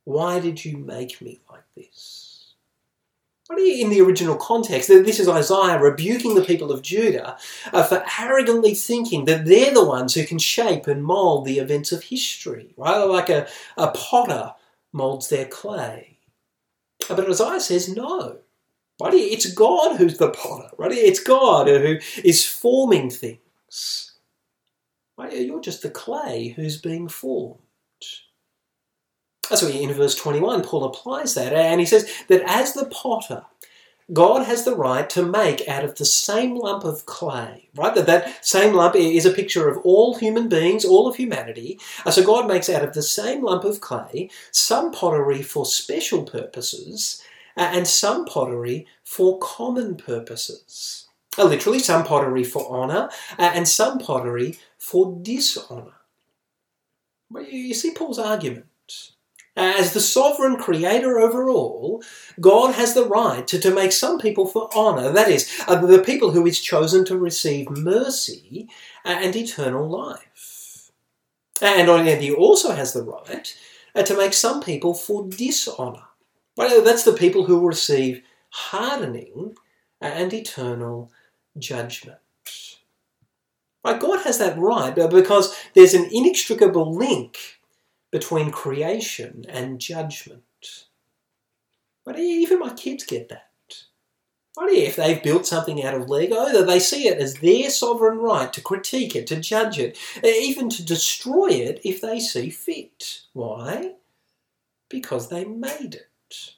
Why 0.06 0.40
did 0.40 0.66
you 0.66 0.78
make 0.78 1.22
me 1.22 1.40
like 1.52 1.72
this? 1.76 2.25
In 3.52 3.90
the 3.90 4.02
original 4.02 4.36
context, 4.36 4.90
this 4.90 5.20
is 5.20 5.30
Isaiah 5.30 5.80
rebuking 5.80 6.36
the 6.36 6.44
people 6.44 6.72
of 6.72 6.82
Judah 6.82 7.38
uh, 7.72 7.84
for 7.84 8.04
arrogantly 8.20 8.74
thinking 8.74 9.26
that 9.26 9.46
they're 9.46 9.74
the 9.74 9.86
ones 9.86 10.14
who 10.16 10.26
can 10.26 10.40
shape 10.40 10.88
and 10.88 11.04
mould 11.04 11.46
the 11.46 11.60
events 11.60 11.92
of 11.92 12.04
history, 12.04 12.74
right? 12.76 13.04
Like 13.04 13.30
a, 13.30 13.48
a 13.78 13.92
potter 13.92 14.54
moulds 14.92 15.30
their 15.30 15.46
clay. 15.46 16.18
Uh, 17.08 17.16
but 17.16 17.30
Isaiah 17.30 17.60
says 17.60 17.88
no. 17.88 18.40
Right? 19.00 19.14
It's 19.14 19.54
God 19.54 19.98
who's 19.98 20.18
the 20.18 20.32
potter, 20.32 20.70
right? 20.78 20.92
It's 20.92 21.20
God 21.20 21.68
who 21.68 21.98
is 22.24 22.46
forming 22.46 23.10
things. 23.10 24.14
Right? 25.18 25.34
You're 25.38 25.62
just 25.62 25.82
the 25.82 25.90
clay 25.90 26.50
who's 26.56 26.82
being 26.82 27.10
formed. 27.10 27.60
So 29.54 29.68
in 29.68 29.94
verse 29.94 30.16
21, 30.16 30.64
Paul 30.64 30.86
applies 30.86 31.36
that, 31.36 31.54
and 31.54 31.80
he 31.80 31.86
says 31.86 32.12
that 32.30 32.42
as 32.46 32.74
the 32.74 32.86
potter, 32.86 33.46
God 34.14 34.46
has 34.46 34.66
the 34.66 34.76
right 34.76 35.10
to 35.12 35.26
make 35.26 35.68
out 35.68 35.84
of 35.84 35.96
the 35.96 36.06
same 36.06 36.56
lump 36.56 36.84
of 36.84 37.06
clay, 37.06 37.70
right? 37.76 37.94
That 37.96 38.06
that 38.06 38.46
same 38.46 38.74
lump 38.74 38.96
is 38.96 39.26
a 39.26 39.32
picture 39.32 39.68
of 39.68 39.78
all 39.80 40.16
human 40.18 40.48
beings, 40.48 40.86
all 40.86 41.08
of 41.08 41.16
humanity. 41.16 41.80
Uh, 42.06 42.12
so 42.12 42.24
God 42.24 42.48
makes 42.48 42.70
out 42.70 42.84
of 42.84 42.94
the 42.94 43.02
same 43.02 43.44
lump 43.44 43.64
of 43.64 43.82
clay 43.82 44.30
some 44.52 44.92
pottery 44.92 45.42
for 45.42 45.66
special 45.66 46.24
purposes 46.24 47.22
and 47.56 47.88
some 47.88 48.26
pottery 48.26 48.86
for 49.04 49.40
common 49.40 49.96
purposes. 49.96 51.08
Uh, 51.38 51.46
literally, 51.46 51.80
some 51.80 52.04
pottery 52.04 52.44
for 52.44 52.70
honour 52.70 53.10
and 53.40 53.68
some 53.68 53.98
pottery 53.98 54.60
for 54.78 55.18
dishonour. 55.22 55.94
You 57.32 57.74
see 57.74 57.92
Paul's 57.92 58.20
argument. 58.20 58.68
As 59.56 59.94
the 59.94 60.02
sovereign 60.02 60.58
creator 60.58 61.18
over 61.18 61.50
all, 61.50 62.04
God 62.40 62.76
has 62.76 62.94
the 62.94 63.06
right 63.06 63.48
to, 63.48 63.58
to 63.60 63.74
make 63.74 63.94
some 63.94 64.20
people 64.20 64.46
for 64.46 64.70
honour, 64.76 65.12
that 65.12 65.30
is, 65.30 65.50
uh, 65.68 65.86
the 65.86 66.00
people 66.00 66.32
who 66.32 66.46
is 66.46 66.60
chosen 66.60 67.06
to 67.06 67.18
receive 67.18 67.70
mercy 67.70 68.68
and 69.06 69.34
eternal 69.36 69.88
life. 69.88 70.92
And 71.62 71.90
end, 71.90 72.22
he 72.22 72.32
also 72.32 72.74
has 72.74 72.92
the 72.92 73.04
right 73.04 73.58
uh, 73.96 74.04
to 74.04 74.18
make 74.18 74.34
some 74.34 74.62
people 74.62 74.94
for 74.94 75.28
dishonour. 75.28 76.04
Well, 76.58 76.84
that's 76.84 77.04
the 77.04 77.14
people 77.14 77.46
who 77.46 77.66
receive 77.66 78.24
hardening 78.50 79.56
and 80.02 80.34
eternal 80.34 81.12
judgment. 81.58 82.20
Right, 83.84 84.00
God 84.00 84.24
has 84.24 84.40
that 84.40 84.58
right 84.58 84.98
uh, 84.98 85.08
because 85.08 85.56
there's 85.76 85.94
an 85.94 86.10
inextricable 86.12 86.94
link 86.94 87.60
between 88.16 88.50
creation 88.50 89.46
and 89.50 89.78
judgment. 89.78 90.86
But 92.06 92.18
even 92.18 92.60
my 92.60 92.74
kids 92.74 93.04
get 93.04 93.28
that. 93.28 93.50
But 94.56 94.70
if 94.70 94.96
they've 94.96 95.22
built 95.22 95.46
something 95.46 95.84
out 95.84 95.96
of 95.96 96.10
Lego, 96.10 96.50
that 96.54 96.66
they 96.66 96.80
see 96.80 97.10
it 97.10 97.18
as 97.18 97.34
their 97.34 97.70
sovereign 97.70 98.20
right 98.20 98.54
to 98.54 98.62
critique 98.62 99.18
it, 99.18 99.28
to 99.28 99.36
judge 99.42 99.80
it, 99.80 99.98
even 100.24 100.70
to 100.70 100.86
destroy 100.86 101.50
it 101.50 101.82
if 101.84 102.00
they 102.00 102.22
see 102.22 102.50
fit. 102.50 103.24
Why? 103.34 103.96
Because 104.88 105.28
they 105.28 105.44
made 105.44 105.96
it. 105.96 106.54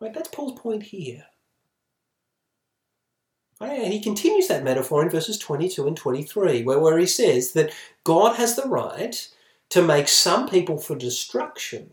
Right, 0.00 0.14
that's 0.14 0.28
Paul's 0.28 0.60
point 0.60 0.84
here. 0.84 1.24
And 3.60 3.92
he 3.92 4.00
continues 4.00 4.46
that 4.46 4.62
metaphor 4.62 5.02
in 5.02 5.10
verses 5.10 5.38
22 5.38 5.88
and 5.88 5.96
23, 5.96 6.62
where, 6.62 6.78
where 6.78 6.98
he 6.98 7.06
says 7.06 7.50
that 7.54 7.74
God 8.04 8.36
has 8.36 8.54
the 8.54 8.68
right 8.68 9.28
to 9.70 9.82
make 9.82 10.08
some 10.08 10.48
people 10.48 10.78
for 10.78 10.96
destruction, 10.96 11.90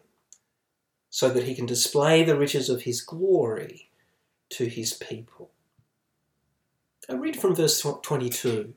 so 1.10 1.30
that 1.30 1.46
he 1.46 1.56
can 1.56 1.66
display 1.66 2.24
the 2.24 2.38
riches 2.38 2.70
of 2.70 2.84
his 2.84 3.02
glory 3.02 3.90
to 4.50 4.66
his 4.66 4.94
people. 4.94 5.52
I 7.10 7.14
read 7.14 7.40
from 7.40 7.56
verse 7.56 7.82
22. 7.82 8.74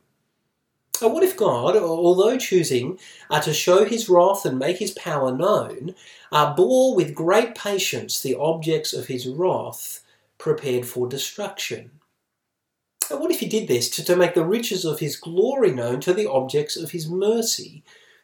What 1.01 1.23
if 1.23 1.37
God, 1.37 1.77
although 1.77 2.37
choosing 2.37 2.99
uh, 3.31 3.41
to 3.41 3.55
show 3.55 3.85
his 3.85 4.09
wrath 4.09 4.45
and 4.45 4.59
make 4.59 4.79
his 4.79 4.91
power 4.93 5.35
known, 5.35 5.95
uh, 6.31 6.55
bore 6.55 6.95
with 6.95 7.15
great 7.15 7.55
patience 7.55 8.21
the 8.21 8.37
objects 8.37 8.93
of 8.93 9.07
his 9.07 9.27
wrath 9.27 10.05
prepared 10.37 10.87
for 10.87 11.09
destruction? 11.09 11.91
What 13.09 13.31
if 13.31 13.41
he 13.41 13.49
did 13.49 13.67
this 13.67 13.89
to, 13.91 14.05
to 14.05 14.15
make 14.15 14.35
the 14.35 14.45
riches 14.45 14.85
of 14.85 15.01
his 15.01 15.17
glory 15.17 15.73
known 15.73 16.01
to 16.01 16.13
the 16.13 16.31
objects 16.31 16.77
of 16.77 16.91
his 16.91 17.09
mercy, 17.09 17.83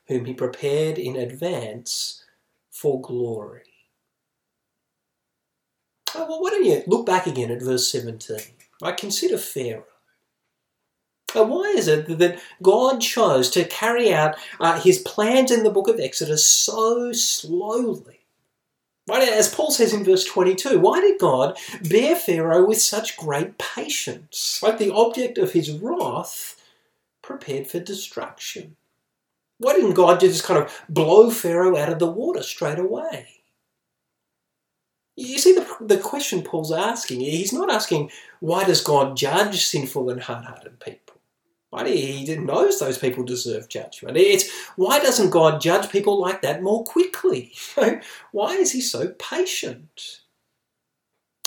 whom 0.09 0.25
he 0.25 0.35
prepared 0.35 0.99
in 0.99 1.17
advance 1.17 2.25
for 2.71 3.01
glory. 3.01 3.63
Oh, 6.15 6.27
well, 6.29 6.41
why 6.41 6.51
don't 6.51 6.65
you 6.65 6.83
look 6.87 7.05
back 7.05 7.27
again 7.27 7.51
at 7.51 7.63
verse 7.63 7.91
17? 7.91 8.39
I 8.83 8.93
consider 8.93 9.39
Pharaoh. 9.39 9.85
Uh, 11.35 11.45
why 11.45 11.75
is 11.77 11.89
it 11.89 12.19
that 12.19 12.41
God 12.63 13.01
chose 13.01 13.51
to 13.51 13.65
carry 13.65 14.13
out 14.15 14.37
uh, 14.61 14.81
his 14.81 14.99
plans 14.99 15.51
in 15.51 15.65
the 15.65 15.71
book 15.71 15.89
of 15.89 16.01
Exodus 16.01 16.47
so 16.47 17.13
slowly? 17.13 18.21
Right, 19.09 19.29
as 19.29 19.55
Paul 19.55 19.71
says 19.71 19.93
in 19.93 20.03
verse 20.03 20.25
22, 20.25 20.81
why 20.81 21.01
did 21.01 21.21
God 21.21 21.57
bear 21.89 22.17
Pharaoh 22.17 22.67
with 22.67 22.81
such 22.81 23.17
great 23.17 23.57
patience? 23.57 24.61
Like 24.63 24.79
the 24.79 24.93
object 24.93 25.39
of 25.39 25.53
his 25.53 25.71
wrath 25.71 26.61
prepared 27.23 27.69
for 27.69 27.79
destruction. 27.79 28.77
Why 29.59 29.75
didn't 29.75 29.95
God 29.95 30.21
just 30.21 30.45
kind 30.45 30.63
of 30.63 30.85
blow 30.89 31.31
Pharaoh 31.31 31.77
out 31.77 31.93
of 31.93 31.99
the 31.99 32.11
water 32.11 32.43
straight 32.43 32.79
away? 32.79 33.29
You 35.17 35.39
see 35.39 35.55
the, 35.55 35.67
the 35.81 35.97
question 35.97 36.43
Paul's 36.43 36.73
asking. 36.73 37.21
He's 37.21 37.53
not 37.53 37.71
asking, 37.71 38.11
why 38.41 38.65
does 38.65 38.83
God 38.83 39.17
judge 39.17 39.65
sinful 39.65 40.11
and 40.11 40.21
hard 40.21 40.45
hearted 40.45 40.79
people? 40.79 41.17
Right? 41.73 41.87
He 41.87 42.37
knows 42.37 42.79
those 42.79 42.99
people 42.99 43.25
deserve 43.25 43.69
judgment. 43.69 44.17
It's 44.19 44.51
why 44.77 44.99
doesn't 44.99 45.31
God 45.31 45.61
judge 45.61 45.91
people 45.91 46.21
like 46.21 46.43
that 46.43 46.63
more 46.63 46.85
quickly? 46.85 47.53
why 48.33 48.55
is 48.55 48.73
he 48.73 48.81
so 48.81 49.09
patient? 49.19 50.21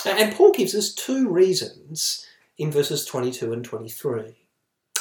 And 0.04 0.34
Paul 0.34 0.52
gives 0.52 0.74
us 0.74 0.92
two 0.92 1.28
reasons 1.28 2.26
in 2.58 2.70
verses 2.70 3.04
22 3.04 3.52
and 3.52 3.64
23. 3.64 4.34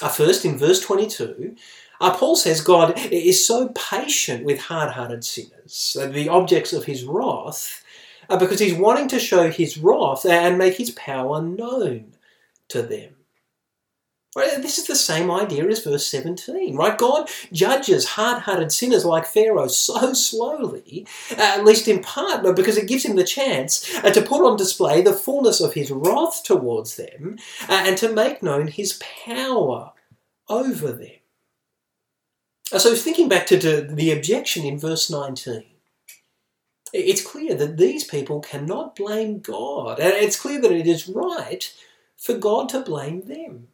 Uh, 0.01 0.09
first, 0.09 0.45
in 0.45 0.57
verse 0.57 0.79
22, 0.79 1.55
uh, 1.99 2.15
Paul 2.15 2.35
says 2.35 2.61
God 2.61 2.93
is 3.11 3.45
so 3.45 3.69
patient 3.69 4.45
with 4.45 4.59
hard 4.59 4.91
hearted 4.91 5.23
sinners, 5.23 5.97
the 5.99 6.29
objects 6.29 6.73
of 6.73 6.85
his 6.85 7.03
wrath, 7.03 7.83
uh, 8.29 8.37
because 8.37 8.59
he's 8.59 8.73
wanting 8.73 9.07
to 9.09 9.19
show 9.19 9.49
his 9.49 9.77
wrath 9.77 10.25
and 10.25 10.57
make 10.57 10.75
his 10.75 10.91
power 10.91 11.41
known 11.41 12.13
to 12.69 12.81
them. 12.81 13.15
Right? 14.35 14.61
This 14.61 14.77
is 14.77 14.85
the 14.85 14.95
same 14.95 15.31
idea 15.31 15.67
as 15.67 15.83
verse 15.83 16.05
17, 16.05 16.75
right? 16.75 16.95
God 16.95 17.29
judges 17.51 18.05
hard 18.09 18.43
hearted 18.43 18.71
sinners 18.71 19.03
like 19.03 19.25
Pharaoh 19.25 19.67
so 19.67 20.13
slowly, 20.13 21.07
uh, 21.31 21.55
at 21.57 21.65
least 21.65 21.87
in 21.87 22.01
part, 22.01 22.43
because 22.55 22.77
it 22.77 22.87
gives 22.87 23.03
him 23.03 23.15
the 23.15 23.23
chance 23.23 23.93
uh, 23.95 24.11
to 24.11 24.21
put 24.21 24.45
on 24.45 24.55
display 24.55 25.01
the 25.01 25.13
fullness 25.13 25.59
of 25.59 25.73
his 25.73 25.89
wrath 25.89 26.43
towards 26.43 26.95
them 26.95 27.37
uh, 27.67 27.83
and 27.87 27.97
to 27.97 28.13
make 28.13 28.43
known 28.43 28.67
his 28.67 29.01
power 29.25 29.93
over 30.47 30.91
them. 30.91 31.18
Uh, 32.71 32.77
so, 32.77 32.93
thinking 32.95 33.27
back 33.27 33.47
to 33.47 33.57
the 33.57 34.11
objection 34.11 34.63
in 34.63 34.77
verse 34.77 35.09
19, 35.09 35.63
it's 36.93 37.25
clear 37.25 37.55
that 37.55 37.77
these 37.77 38.03
people 38.03 38.41
cannot 38.41 38.95
blame 38.95 39.39
God, 39.39 39.99
and 39.99 40.13
it's 40.13 40.39
clear 40.39 40.61
that 40.61 40.71
it 40.71 40.85
is 40.87 41.07
right 41.07 41.71
for 42.15 42.35
God 42.35 42.69
to 42.69 42.81
blame 42.81 43.21
them. 43.21 43.69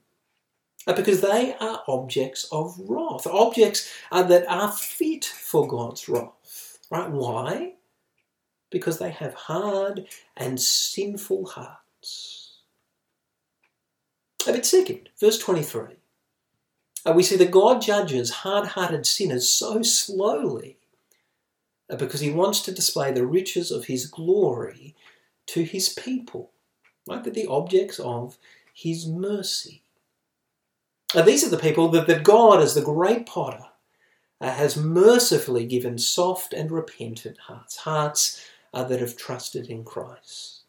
Uh, 0.87 0.93
because 0.93 1.21
they 1.21 1.55
are 1.59 1.83
objects 1.87 2.47
of 2.51 2.75
wrath, 2.87 3.25
objects 3.25 3.91
uh, 4.11 4.21
that 4.21 4.47
are 4.47 4.71
fit 4.71 5.25
for 5.25 5.67
God's 5.67 6.07
wrath. 6.07 6.77
Right? 6.91 7.09
Why? 7.09 7.73
Because 8.69 8.99
they 8.99 9.09
have 9.09 9.33
hard 9.33 10.05
and 10.37 10.61
sinful 10.61 11.47
hearts. 11.47 12.59
A 14.47 14.53
bit 14.53 14.65
second, 14.65 15.09
verse 15.19 15.39
23. 15.39 15.95
Uh, 17.05 17.13
we 17.13 17.23
see 17.23 17.35
that 17.35 17.51
God 17.51 17.81
judges 17.81 18.31
hard 18.31 18.69
hearted 18.69 19.05
sinners 19.05 19.47
so 19.47 19.83
slowly 19.83 20.77
because 21.87 22.19
he 22.19 22.31
wants 22.31 22.61
to 22.61 22.73
display 22.73 23.11
the 23.11 23.27
riches 23.27 23.71
of 23.71 23.85
his 23.85 24.07
glory 24.07 24.95
to 25.47 25.63
his 25.63 25.89
people, 25.89 26.51
right? 27.07 27.23
They're 27.23 27.31
the 27.31 27.47
objects 27.47 27.99
of 27.99 28.37
his 28.73 29.05
mercy. 29.05 29.83
Now, 31.13 31.21
these 31.21 31.45
are 31.45 31.49
the 31.49 31.57
people 31.57 31.89
that, 31.89 32.07
that 32.07 32.23
God, 32.23 32.61
as 32.61 32.73
the 32.73 32.81
great 32.81 33.25
potter, 33.25 33.65
uh, 34.41 34.51
has 34.51 34.75
mercifully 34.75 35.65
given 35.65 35.97
soft 35.97 36.53
and 36.53 36.71
repentant 36.71 37.37
hearts, 37.37 37.77
hearts 37.77 38.45
uh, 38.73 38.83
that 38.83 38.99
have 38.99 39.15
trusted 39.15 39.67
in 39.67 39.83
Christ. 39.83 40.64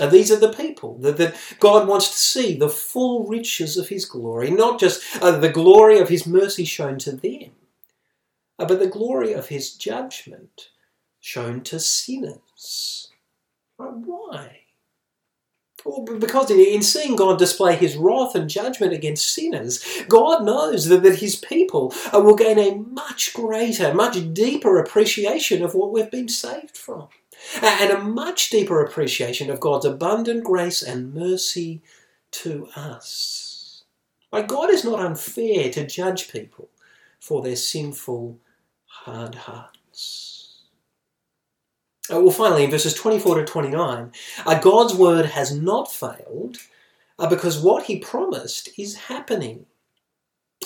And 0.00 0.10
these 0.10 0.32
are 0.32 0.38
the 0.38 0.52
people 0.52 0.98
that, 0.98 1.18
that, 1.18 1.36
God 1.60 1.86
wants 1.86 2.10
to 2.10 2.16
see 2.16 2.56
the 2.56 2.68
full 2.68 3.26
riches 3.26 3.76
of 3.76 3.88
His 3.88 4.04
glory, 4.04 4.50
not 4.50 4.80
just 4.80 5.02
uh, 5.22 5.38
the 5.38 5.50
glory 5.50 5.98
of 5.98 6.08
His 6.08 6.26
mercy 6.26 6.64
shown 6.64 6.98
to 7.00 7.12
them, 7.12 7.52
uh, 8.58 8.64
but 8.64 8.78
the 8.78 8.88
glory 8.88 9.32
of 9.32 9.48
His 9.48 9.72
judgment 9.72 10.70
shown 11.20 11.62
to 11.64 11.78
sinners. 11.78 13.08
Why? 13.76 14.60
Well, 15.84 16.04
because 16.04 16.50
in 16.50 16.82
seeing 16.82 17.16
God 17.16 17.38
display 17.38 17.76
his 17.76 17.96
wrath 17.96 18.34
and 18.34 18.50
judgment 18.50 18.92
against 18.92 19.32
sinners, 19.32 19.82
God 20.08 20.44
knows 20.44 20.86
that, 20.88 21.02
that 21.02 21.20
his 21.20 21.36
people 21.36 21.94
uh, 22.12 22.20
will 22.20 22.36
gain 22.36 22.58
a 22.58 22.74
much 22.74 23.32
greater, 23.32 23.94
much 23.94 24.34
deeper 24.34 24.78
appreciation 24.78 25.62
of 25.62 25.74
what 25.74 25.92
we've 25.92 26.10
been 26.10 26.28
saved 26.28 26.76
from, 26.76 27.08
and 27.62 27.90
a 27.90 28.02
much 28.02 28.50
deeper 28.50 28.82
appreciation 28.84 29.50
of 29.50 29.60
God's 29.60 29.86
abundant 29.86 30.44
grace 30.44 30.82
and 30.82 31.14
mercy 31.14 31.82
to 32.32 32.68
us. 32.76 33.84
Like 34.32 34.48
God 34.48 34.70
is 34.70 34.84
not 34.84 35.00
unfair 35.00 35.70
to 35.70 35.86
judge 35.86 36.30
people 36.30 36.68
for 37.18 37.42
their 37.42 37.56
sinful, 37.56 38.38
hard 38.86 39.34
hearts. 39.34 40.62
Uh, 42.12 42.20
well, 42.20 42.30
finally, 42.30 42.64
in 42.64 42.70
verses 42.70 42.94
24 42.94 43.36
to 43.36 43.44
29, 43.44 44.12
uh, 44.46 44.58
God's 44.60 44.94
word 44.94 45.26
has 45.26 45.54
not 45.54 45.92
failed 45.92 46.58
uh, 47.18 47.28
because 47.28 47.58
what 47.58 47.84
he 47.84 47.98
promised 47.98 48.70
is 48.78 48.96
happening. 48.96 49.66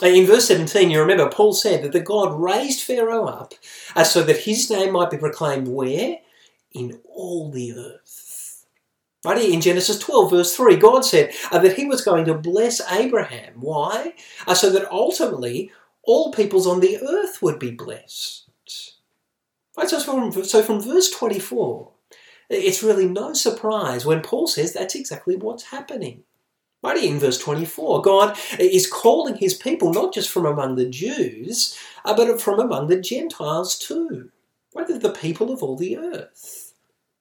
Uh, 0.03 0.07
in 0.07 0.27
verse 0.27 0.49
17, 0.49 0.91
you 0.91 1.01
remember 1.01 1.29
Paul 1.29 1.53
said 1.53 1.83
that 1.83 1.93
the 1.93 2.01
God 2.01 2.39
raised 2.41 2.83
Pharaoh 2.83 3.27
up 3.27 3.55
so 4.05 4.23
that 4.23 4.39
his 4.39 4.71
name 4.71 4.93
might 4.93 5.11
be 5.11 5.19
proclaimed 5.19 5.69
where? 5.69 6.19
In 6.75 7.01
all 7.09 7.51
the 7.51 7.73
earth. 7.73 8.67
Right 9.25 9.49
in 9.49 9.63
Genesis 9.63 9.99
12, 10.01 10.31
verse 10.31 10.57
3, 10.57 10.77
God 10.77 11.05
said 11.05 11.33
uh, 11.51 11.59
that 11.61 11.77
he 11.77 11.87
was 11.87 12.03
going 12.03 12.27
to 12.27 12.35
bless 12.35 12.83
Abraham. 12.93 13.55
Why? 13.61 14.15
so 14.55 14.69
that 14.71 14.91
ultimately 14.91 15.71
all 16.03 16.31
peoples 16.33 16.67
on 16.67 16.81
the 16.81 16.99
earth 16.99 17.41
would 17.41 17.59
be 17.59 17.71
blessed. 17.71 18.45
Right, 19.77 19.89
so 19.89 19.99
from, 19.99 20.45
so 20.45 20.63
from 20.63 20.81
verse 20.81 21.11
24, 21.11 21.91
it's 22.51 22.83
really 22.83 23.09
no 23.09 23.33
surprise 23.33 24.07
when 24.07 24.23
Paul 24.23 24.47
says 24.47 24.73
that's 24.73 24.95
exactly 24.95 25.37
what's 25.37 25.65
happening. 25.65 26.23
Right 26.83 27.03
in 27.03 27.19
verse 27.19 27.39
24, 27.39 28.03
God 28.03 28.39
is 28.61 28.87
calling 28.87 29.37
his 29.37 29.55
people 29.55 29.93
not 29.93 30.13
just 30.13 30.29
from 30.29 30.45
among 30.45 30.77
the 30.77 30.89
Jews, 30.89 31.77
uh, 32.05 32.15
but 32.15 32.41
from 32.41 32.61
among 32.61 32.89
the 32.89 33.01
Gentiles 33.01 33.79
too. 33.79 34.31
Right, 34.75 34.87
the 34.87 35.11
people 35.11 35.51
of 35.51 35.63
all 35.63 35.77
the 35.77 35.97
earth. 35.97 36.64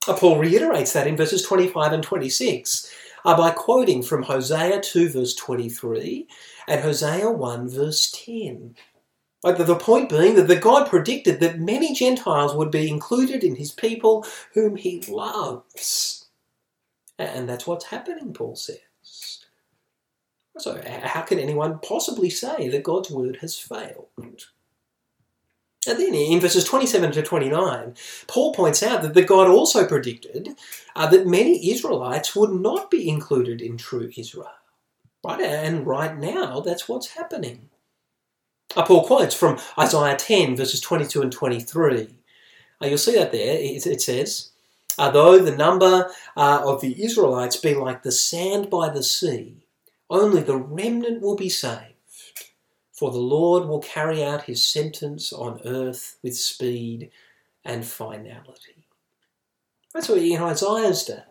Uh, 0.07 0.13
Paul 0.15 0.37
reiterates 0.37 0.93
that 0.93 1.07
in 1.07 1.15
verses 1.15 1.43
25 1.43 1.93
and 1.93 2.03
26 2.03 2.93
uh, 3.25 3.37
by 3.37 3.51
quoting 3.51 4.03
from 4.03 4.23
Hosea 4.23 4.81
2 4.81 5.09
verse 5.09 5.33
23 5.35 6.27
and 6.67 6.81
Hosea 6.81 7.31
1 7.31 7.69
verse 7.69 8.11
10. 8.11 8.75
Like 9.43 9.57
the, 9.57 9.63
the 9.63 9.75
point 9.75 10.09
being 10.09 10.35
that 10.35 10.47
the 10.47 10.55
God 10.55 10.89
predicted 10.89 11.39
that 11.39 11.59
many 11.59 11.93
Gentiles 11.93 12.55
would 12.55 12.71
be 12.71 12.89
included 12.89 13.43
in 13.43 13.55
his 13.55 13.71
people 13.71 14.25
whom 14.53 14.75
he 14.75 15.01
loves. 15.01 16.25
And 17.19 17.47
that's 17.47 17.67
what's 17.67 17.85
happening, 17.85 18.33
Paul 18.33 18.55
says. 18.55 18.79
So, 20.57 20.81
how 20.85 21.21
can 21.21 21.39
anyone 21.39 21.79
possibly 21.79 22.29
say 22.29 22.69
that 22.69 22.83
God's 22.83 23.09
word 23.09 23.37
has 23.41 23.57
failed? 23.57 24.07
And 25.87 25.99
then 25.99 26.13
in 26.13 26.39
verses 26.39 26.63
27 26.63 27.11
to 27.13 27.21
29, 27.23 27.95
Paul 28.27 28.53
points 28.53 28.83
out 28.83 29.01
that 29.01 29.13
the 29.13 29.23
God 29.23 29.47
also 29.47 29.85
predicted 29.85 30.49
uh, 30.95 31.07
that 31.07 31.27
many 31.27 31.71
Israelites 31.71 32.35
would 32.35 32.51
not 32.51 32.89
be 32.89 33.09
included 33.09 33.61
in 33.61 33.77
true 33.77 34.09
Israel. 34.15 34.47
Right? 35.23 35.41
And 35.41 35.85
right 35.85 36.17
now, 36.17 36.59
that's 36.59 36.87
what's 36.87 37.15
happening. 37.15 37.69
Uh, 38.75 38.83
Paul 38.83 39.05
quotes 39.05 39.35
from 39.35 39.59
Isaiah 39.77 40.15
10, 40.15 40.55
verses 40.55 40.81
22 40.81 41.21
and 41.21 41.31
23. 41.31 42.07
Uh, 42.81 42.87
you'll 42.87 42.97
see 42.97 43.15
that 43.15 43.31
there. 43.31 43.57
It, 43.57 43.85
it 43.85 44.01
says, 44.01 44.51
uh, 44.97 45.11
Though 45.11 45.39
the 45.39 45.55
number 45.55 46.09
uh, 46.35 46.61
of 46.63 46.81
the 46.81 47.03
Israelites 47.03 47.57
be 47.57 47.75
like 47.75 48.03
the 48.03 48.11
sand 48.11 48.69
by 48.69 48.89
the 48.89 49.03
sea, 49.03 49.63
only 50.09 50.41
the 50.41 50.57
remnant 50.57 51.21
will 51.21 51.35
be 51.35 51.49
saved. 51.49 51.92
For 53.03 53.11
the 53.11 53.17
Lord 53.17 53.67
will 53.67 53.81
carry 53.81 54.23
out 54.23 54.43
his 54.43 54.63
sentence 54.63 55.33
on 55.33 55.59
earth 55.65 56.19
with 56.23 56.37
speed 56.37 57.11
and 57.65 57.85
finality. 57.85 58.87
That's 59.93 60.07
what 60.07 60.19
in 60.21 60.41
Isaiah's 60.41 61.03
day. 61.03 61.23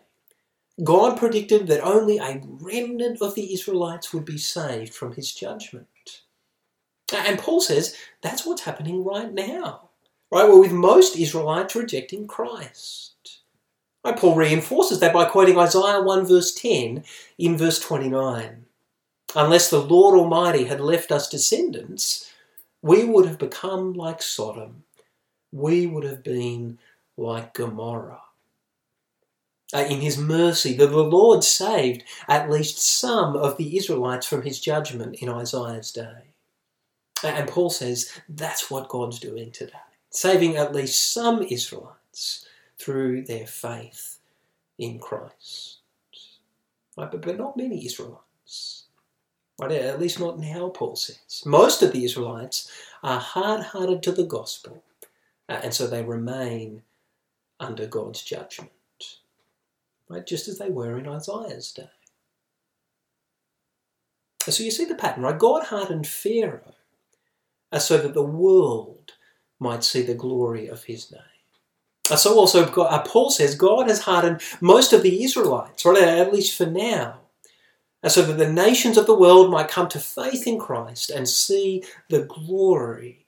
God 0.83 1.17
predicted 1.17 1.65
that 1.65 1.83
only 1.83 2.19
a 2.19 2.43
remnant 2.43 3.23
of 3.23 3.33
the 3.33 3.51
Israelites 3.51 4.13
would 4.13 4.23
be 4.23 4.37
saved 4.37 4.93
from 4.93 5.13
his 5.13 5.33
judgment. 5.33 6.21
And 7.11 7.39
Paul 7.39 7.59
says 7.59 7.97
that's 8.21 8.45
what's 8.45 8.61
happening 8.61 9.03
right 9.03 9.33
now. 9.33 9.89
Right? 10.31 10.47
Well, 10.47 10.59
with 10.59 10.71
most 10.71 11.17
Israelites 11.17 11.75
rejecting 11.75 12.27
Christ. 12.27 13.39
Right? 14.05 14.15
Paul 14.15 14.35
reinforces 14.35 14.99
that 14.99 15.11
by 15.11 15.25
quoting 15.25 15.57
Isaiah 15.57 16.03
1 16.03 16.27
verse 16.27 16.53
10 16.53 17.03
in 17.39 17.57
verse 17.57 17.79
29. 17.79 18.67
Unless 19.35 19.69
the 19.69 19.81
Lord 19.81 20.17
Almighty 20.17 20.65
had 20.65 20.79
left 20.79 21.11
us 21.11 21.27
descendants, 21.27 22.31
we 22.81 23.03
would 23.03 23.25
have 23.25 23.39
become 23.39 23.93
like 23.93 24.21
Sodom. 24.21 24.83
We 25.51 25.87
would 25.87 26.03
have 26.03 26.23
been 26.23 26.77
like 27.17 27.53
Gomorrah. 27.53 28.21
Uh, 29.73 29.85
in 29.89 30.01
his 30.01 30.19
mercy, 30.19 30.73
the, 30.73 30.87
Lord 30.87 31.43
saved 31.43 32.03
at 32.27 32.49
least 32.49 32.77
some 32.77 33.35
of 33.35 33.57
the 33.57 33.75
Israelites 33.75 34.27
from 34.27 34.43
his 34.43 34.59
judgment 34.59 35.15
in 35.15 35.29
Isaiah's 35.29 35.91
day. 35.91 36.35
And 37.23 37.49
Paul 37.49 37.71
says 37.71 38.11
that's 38.29 38.69
what 38.69 38.89
God's 38.89 39.19
doing 39.19 39.51
today, 39.51 39.73
saving 40.11 40.57
at 40.57 40.75
least 40.75 41.11
some 41.11 41.41
Israelites 41.41 42.45
through 42.77 43.23
their 43.23 43.47
faith 43.47 44.19
in 44.77 44.99
Christ. 44.99 45.77
But, 46.95 47.19
but 47.19 47.37
not 47.37 47.57
many 47.57 47.85
Israelites. 47.85 48.82
Right, 49.59 49.71
at 49.71 49.99
least 49.99 50.19
not 50.19 50.39
now, 50.39 50.69
Paul 50.69 50.95
says. 50.95 51.43
Most 51.45 51.83
of 51.83 51.93
the 51.93 52.03
Israelites 52.03 52.71
are 53.03 53.19
hard 53.19 53.61
hearted 53.61 54.01
to 54.03 54.11
the 54.11 54.25
gospel, 54.25 54.83
uh, 55.47 55.59
and 55.63 55.73
so 55.73 55.85
they 55.85 56.03
remain 56.03 56.81
under 57.59 57.85
God's 57.85 58.23
judgment. 58.23 58.71
Right, 60.09 60.25
just 60.25 60.47
as 60.47 60.57
they 60.57 60.69
were 60.69 60.97
in 60.97 61.07
Isaiah's 61.07 61.71
day. 61.71 61.89
So 64.49 64.63
you 64.63 64.71
see 64.71 64.85
the 64.85 64.95
pattern, 64.95 65.23
right? 65.23 65.37
God 65.37 65.65
hardened 65.65 66.07
Pharaoh 66.07 66.73
so 67.79 67.97
that 67.97 68.13
the 68.13 68.23
world 68.23 69.13
might 69.59 69.83
see 69.83 70.01
the 70.01 70.13
glory 70.13 70.67
of 70.67 70.83
his 70.83 71.11
name. 71.11 71.21
So 72.17 72.37
also 72.37 72.65
uh, 72.65 73.03
Paul 73.03 73.29
says 73.29 73.55
God 73.55 73.87
has 73.87 74.01
hardened 74.01 74.41
most 74.59 74.91
of 74.91 75.03
the 75.03 75.23
Israelites, 75.23 75.85
right, 75.85 76.03
at 76.03 76.33
least 76.33 76.57
for 76.57 76.65
now, 76.65 77.21
so 78.11 78.21
that 78.21 78.37
the 78.37 78.51
nations 78.51 78.97
of 78.97 79.05
the 79.05 79.17
world 79.17 79.49
might 79.49 79.69
come 79.69 79.87
to 79.89 79.99
faith 79.99 80.45
in 80.45 80.59
Christ 80.59 81.09
and 81.09 81.27
see 81.27 81.83
the 82.09 82.23
glory 82.23 83.25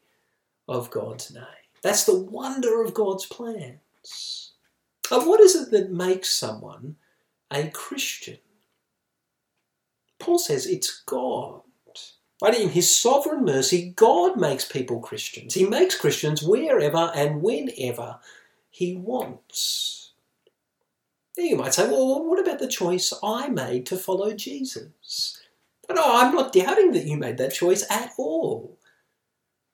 of 0.67 0.91
God's 0.91 1.33
name. 1.33 1.43
That's 1.81 2.05
the 2.05 2.19
wonder 2.19 2.81
of 2.81 2.93
God's 2.93 3.25
plans. 3.25 4.51
And 5.11 5.27
what 5.27 5.39
is 5.39 5.55
it 5.55 5.71
that 5.71 5.91
makes 5.91 6.29
someone 6.29 6.95
a 7.51 7.69
Christian? 7.69 8.39
Paul 10.19 10.39
says 10.39 10.65
it's 10.65 11.03
God. 11.05 11.61
Right? 12.41 12.59
In 12.59 12.69
his 12.69 12.93
sovereign 12.93 13.45
mercy, 13.45 13.93
God 13.95 14.37
makes 14.37 14.65
people 14.65 14.99
Christians. 14.99 15.53
He 15.53 15.65
makes 15.65 15.97
Christians 15.97 16.43
wherever 16.43 17.11
and 17.15 17.41
whenever 17.41 18.19
he 18.69 18.97
wants. 18.97 19.84
You 21.37 21.57
might 21.57 21.73
say, 21.73 21.87
well, 21.89 22.23
what 22.23 22.39
about 22.39 22.59
the 22.59 22.67
choice 22.67 23.13
I 23.21 23.49
made 23.49 23.85
to 23.87 23.97
follow 23.97 24.33
Jesus? 24.33 25.41
No, 25.89 26.03
I'm 26.03 26.33
not 26.33 26.53
doubting 26.53 26.91
that 26.93 27.05
you 27.05 27.17
made 27.17 27.37
that 27.37 27.53
choice 27.53 27.85
at 27.91 28.13
all. 28.17 28.77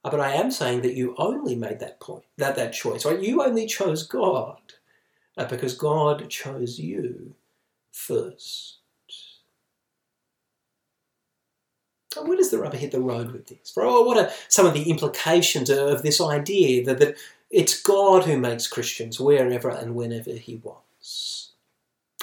Uh, 0.04 0.10
but 0.10 0.20
I 0.20 0.34
am 0.34 0.50
saying 0.50 0.82
that 0.82 0.96
you 0.96 1.16
only 1.18 1.56
made 1.56 1.80
that 1.80 2.00
point, 2.00 2.24
that, 2.38 2.56
that 2.56 2.74
choice, 2.74 3.06
right? 3.06 3.20
You 3.20 3.44
only 3.44 3.68
chose 3.68 4.08
God 4.08 4.58
uh, 5.38 5.46
because 5.46 5.76
God 5.76 6.28
chose 6.30 6.80
you 6.80 7.36
first. 7.92 8.78
And 12.18 12.28
where 12.28 12.38
does 12.38 12.52
the 12.52 12.58
rubber 12.60 12.78
hit 12.78 12.92
the 12.92 13.00
road 13.00 13.32
with 13.32 13.48
this? 13.48 13.70
For, 13.70 13.84
Oh, 13.84 14.02
what 14.02 14.18
are 14.18 14.32
some 14.50 14.66
of 14.66 14.74
the 14.74 14.90
implications 14.90 15.70
of 15.70 16.02
this 16.02 16.20
idea 16.20 16.84
that, 16.86 17.00
that 17.00 17.16
it's 17.50 17.82
God 17.82 18.26
who 18.26 18.38
makes 18.38 18.68
Christians 18.68 19.20
wherever 19.20 19.70
and 19.70 19.96
whenever 19.96 20.32
He 20.32 20.58
wants? 20.58 21.51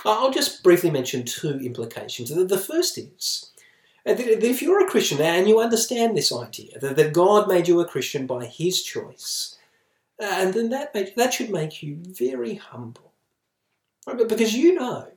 I'll 0.04 0.30
just 0.30 0.62
briefly 0.62 0.90
mention 0.90 1.24
two 1.24 1.58
implications. 1.58 2.30
The 2.30 2.58
first 2.58 2.98
is 2.98 3.50
uh, 4.06 4.14
that 4.14 4.44
if 4.44 4.62
you're 4.62 4.84
a 4.84 4.90
Christian 4.90 5.20
and 5.20 5.48
you 5.48 5.60
understand 5.60 6.16
this 6.16 6.32
idea, 6.32 6.78
that 6.78 7.12
God 7.12 7.48
made 7.48 7.68
you 7.68 7.80
a 7.80 7.88
Christian 7.88 8.26
by 8.26 8.46
His 8.46 8.82
choice, 8.82 9.56
and 10.18 10.54
then 10.54 10.70
that, 10.70 10.94
that 11.16 11.34
should 11.34 11.50
make 11.50 11.82
you 11.82 11.98
very 12.00 12.54
humble. 12.54 13.12
Right? 14.06 14.28
Because 14.28 14.54
you 14.54 14.74
know 14.74 15.08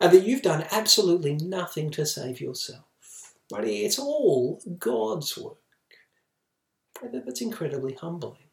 uh, 0.00 0.08
that 0.08 0.24
you've 0.24 0.42
done 0.42 0.66
absolutely 0.70 1.34
nothing 1.34 1.90
to 1.92 2.04
save 2.04 2.40
yourself. 2.40 2.84
Right? 3.52 3.66
It's 3.66 3.98
all 3.98 4.60
God's 4.78 5.36
work. 5.38 5.58
That's 7.12 7.42
incredibly 7.42 7.94
humbling. 7.94 8.45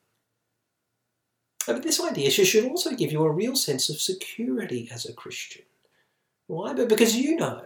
But 1.65 1.83
this 1.83 2.03
idea 2.03 2.29
should 2.29 2.65
also 2.65 2.91
give 2.91 3.11
you 3.11 3.23
a 3.23 3.31
real 3.31 3.55
sense 3.55 3.89
of 3.89 4.01
security 4.01 4.89
as 4.91 5.05
a 5.05 5.13
Christian. 5.13 5.63
Why? 6.47 6.73
But 6.73 6.89
because 6.89 7.15
you 7.15 7.35
know 7.37 7.63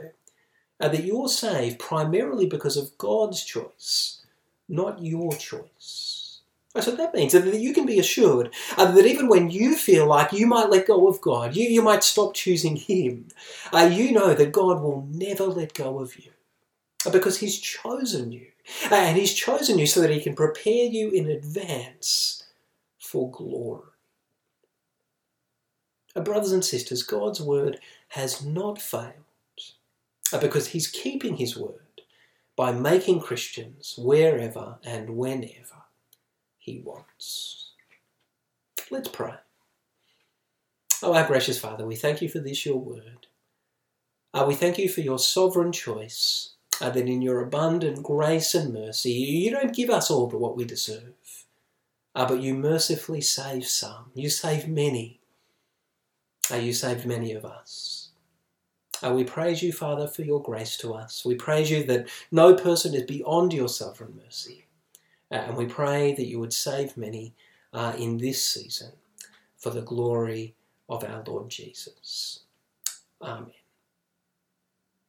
that 0.79 1.03
you're 1.03 1.29
saved 1.29 1.79
primarily 1.79 2.45
because 2.45 2.77
of 2.77 2.97
God's 2.97 3.43
choice, 3.43 4.21
not 4.69 5.03
your 5.03 5.33
choice. 5.33 6.41
So 6.79 6.91
that 6.91 7.15
means 7.15 7.33
that 7.33 7.51
you 7.55 7.73
can 7.73 7.87
be 7.87 7.97
assured 7.97 8.53
uh, 8.77 8.91
that 8.91 9.05
even 9.05 9.27
when 9.27 9.49
you 9.49 9.75
feel 9.75 10.05
like 10.05 10.31
you 10.31 10.45
might 10.45 10.69
let 10.69 10.85
go 10.85 11.07
of 11.07 11.21
God, 11.21 11.55
you, 11.55 11.67
you 11.67 11.81
might 11.81 12.03
stop 12.03 12.35
choosing 12.35 12.75
Him, 12.75 13.29
uh, 13.73 13.89
you 13.91 14.11
know 14.11 14.35
that 14.35 14.51
God 14.51 14.81
will 14.81 15.07
never 15.11 15.45
let 15.45 15.73
go 15.73 15.99
of 15.99 16.19
you 16.19 16.31
because 17.11 17.39
He's 17.39 17.57
chosen 17.59 18.31
you. 18.31 18.47
And 18.91 19.17
He's 19.17 19.33
chosen 19.33 19.79
you 19.79 19.87
so 19.87 20.01
that 20.01 20.11
He 20.11 20.21
can 20.21 20.35
prepare 20.35 20.85
you 20.85 21.09
in 21.09 21.27
advance 21.27 22.36
for 23.07 23.31
glory. 23.31 23.89
Brothers 26.15 26.51
and 26.51 26.65
sisters, 26.65 27.03
God's 27.03 27.41
word 27.41 27.79
has 28.09 28.43
not 28.43 28.81
failed 28.81 29.13
because 30.41 30.69
He's 30.69 30.87
keeping 30.87 31.37
His 31.37 31.57
word 31.57 32.01
by 32.55 32.71
making 32.71 33.21
Christians 33.21 33.95
wherever 33.97 34.77
and 34.83 35.11
whenever 35.11 35.83
He 36.57 36.79
wants. 36.79 37.71
Let's 38.89 39.09
pray. 39.09 39.35
Oh, 41.03 41.13
our 41.13 41.27
gracious 41.27 41.59
Father, 41.59 41.85
we 41.85 41.95
thank 41.95 42.21
you 42.21 42.29
for 42.29 42.39
this, 42.39 42.65
your 42.65 42.77
word. 42.77 43.27
Uh, 44.33 44.45
we 44.47 44.55
thank 44.55 44.77
you 44.77 44.89
for 44.89 45.01
your 45.01 45.19
sovereign 45.19 45.71
choice 45.71 46.53
uh, 46.81 46.89
that 46.89 47.07
in 47.07 47.21
your 47.21 47.41
abundant 47.41 48.01
grace 48.03 48.55
and 48.55 48.73
mercy, 48.73 49.11
you 49.11 49.51
don't 49.51 49.75
give 49.75 49.89
us 49.89 50.09
all 50.09 50.27
but 50.27 50.39
what 50.39 50.57
we 50.57 50.65
deserve, 50.65 51.13
uh, 52.17 52.27
but 52.27 52.41
you 52.41 52.55
mercifully 52.55 53.21
save 53.21 53.67
some. 53.67 54.09
You 54.15 54.31
save 54.31 54.67
many. 54.67 55.19
Uh, 56.51 56.55
you 56.55 56.73
saved 56.73 57.05
many 57.05 57.31
of 57.33 57.45
us. 57.45 58.09
Uh, 59.05 59.13
we 59.13 59.23
praise 59.23 59.61
you, 59.61 59.71
Father, 59.71 60.07
for 60.07 60.23
your 60.23 60.41
grace 60.41 60.77
to 60.77 60.95
us. 60.95 61.23
We 61.23 61.35
praise 61.35 61.69
you 61.69 61.83
that 61.83 62.09
no 62.31 62.55
person 62.55 62.95
is 62.95 63.03
beyond 63.03 63.53
your 63.53 63.69
sovereign 63.69 64.19
mercy. 64.25 64.65
Uh, 65.31 65.35
and 65.35 65.57
we 65.57 65.67
pray 65.67 66.15
that 66.15 66.25
you 66.25 66.39
would 66.39 66.53
save 66.53 66.97
many 66.97 67.35
uh, 67.71 67.93
in 67.99 68.17
this 68.17 68.43
season 68.43 68.93
for 69.55 69.69
the 69.69 69.83
glory 69.83 70.55
of 70.89 71.03
our 71.03 71.23
Lord 71.27 71.49
Jesus. 71.49 72.39
Amen. 73.21 73.51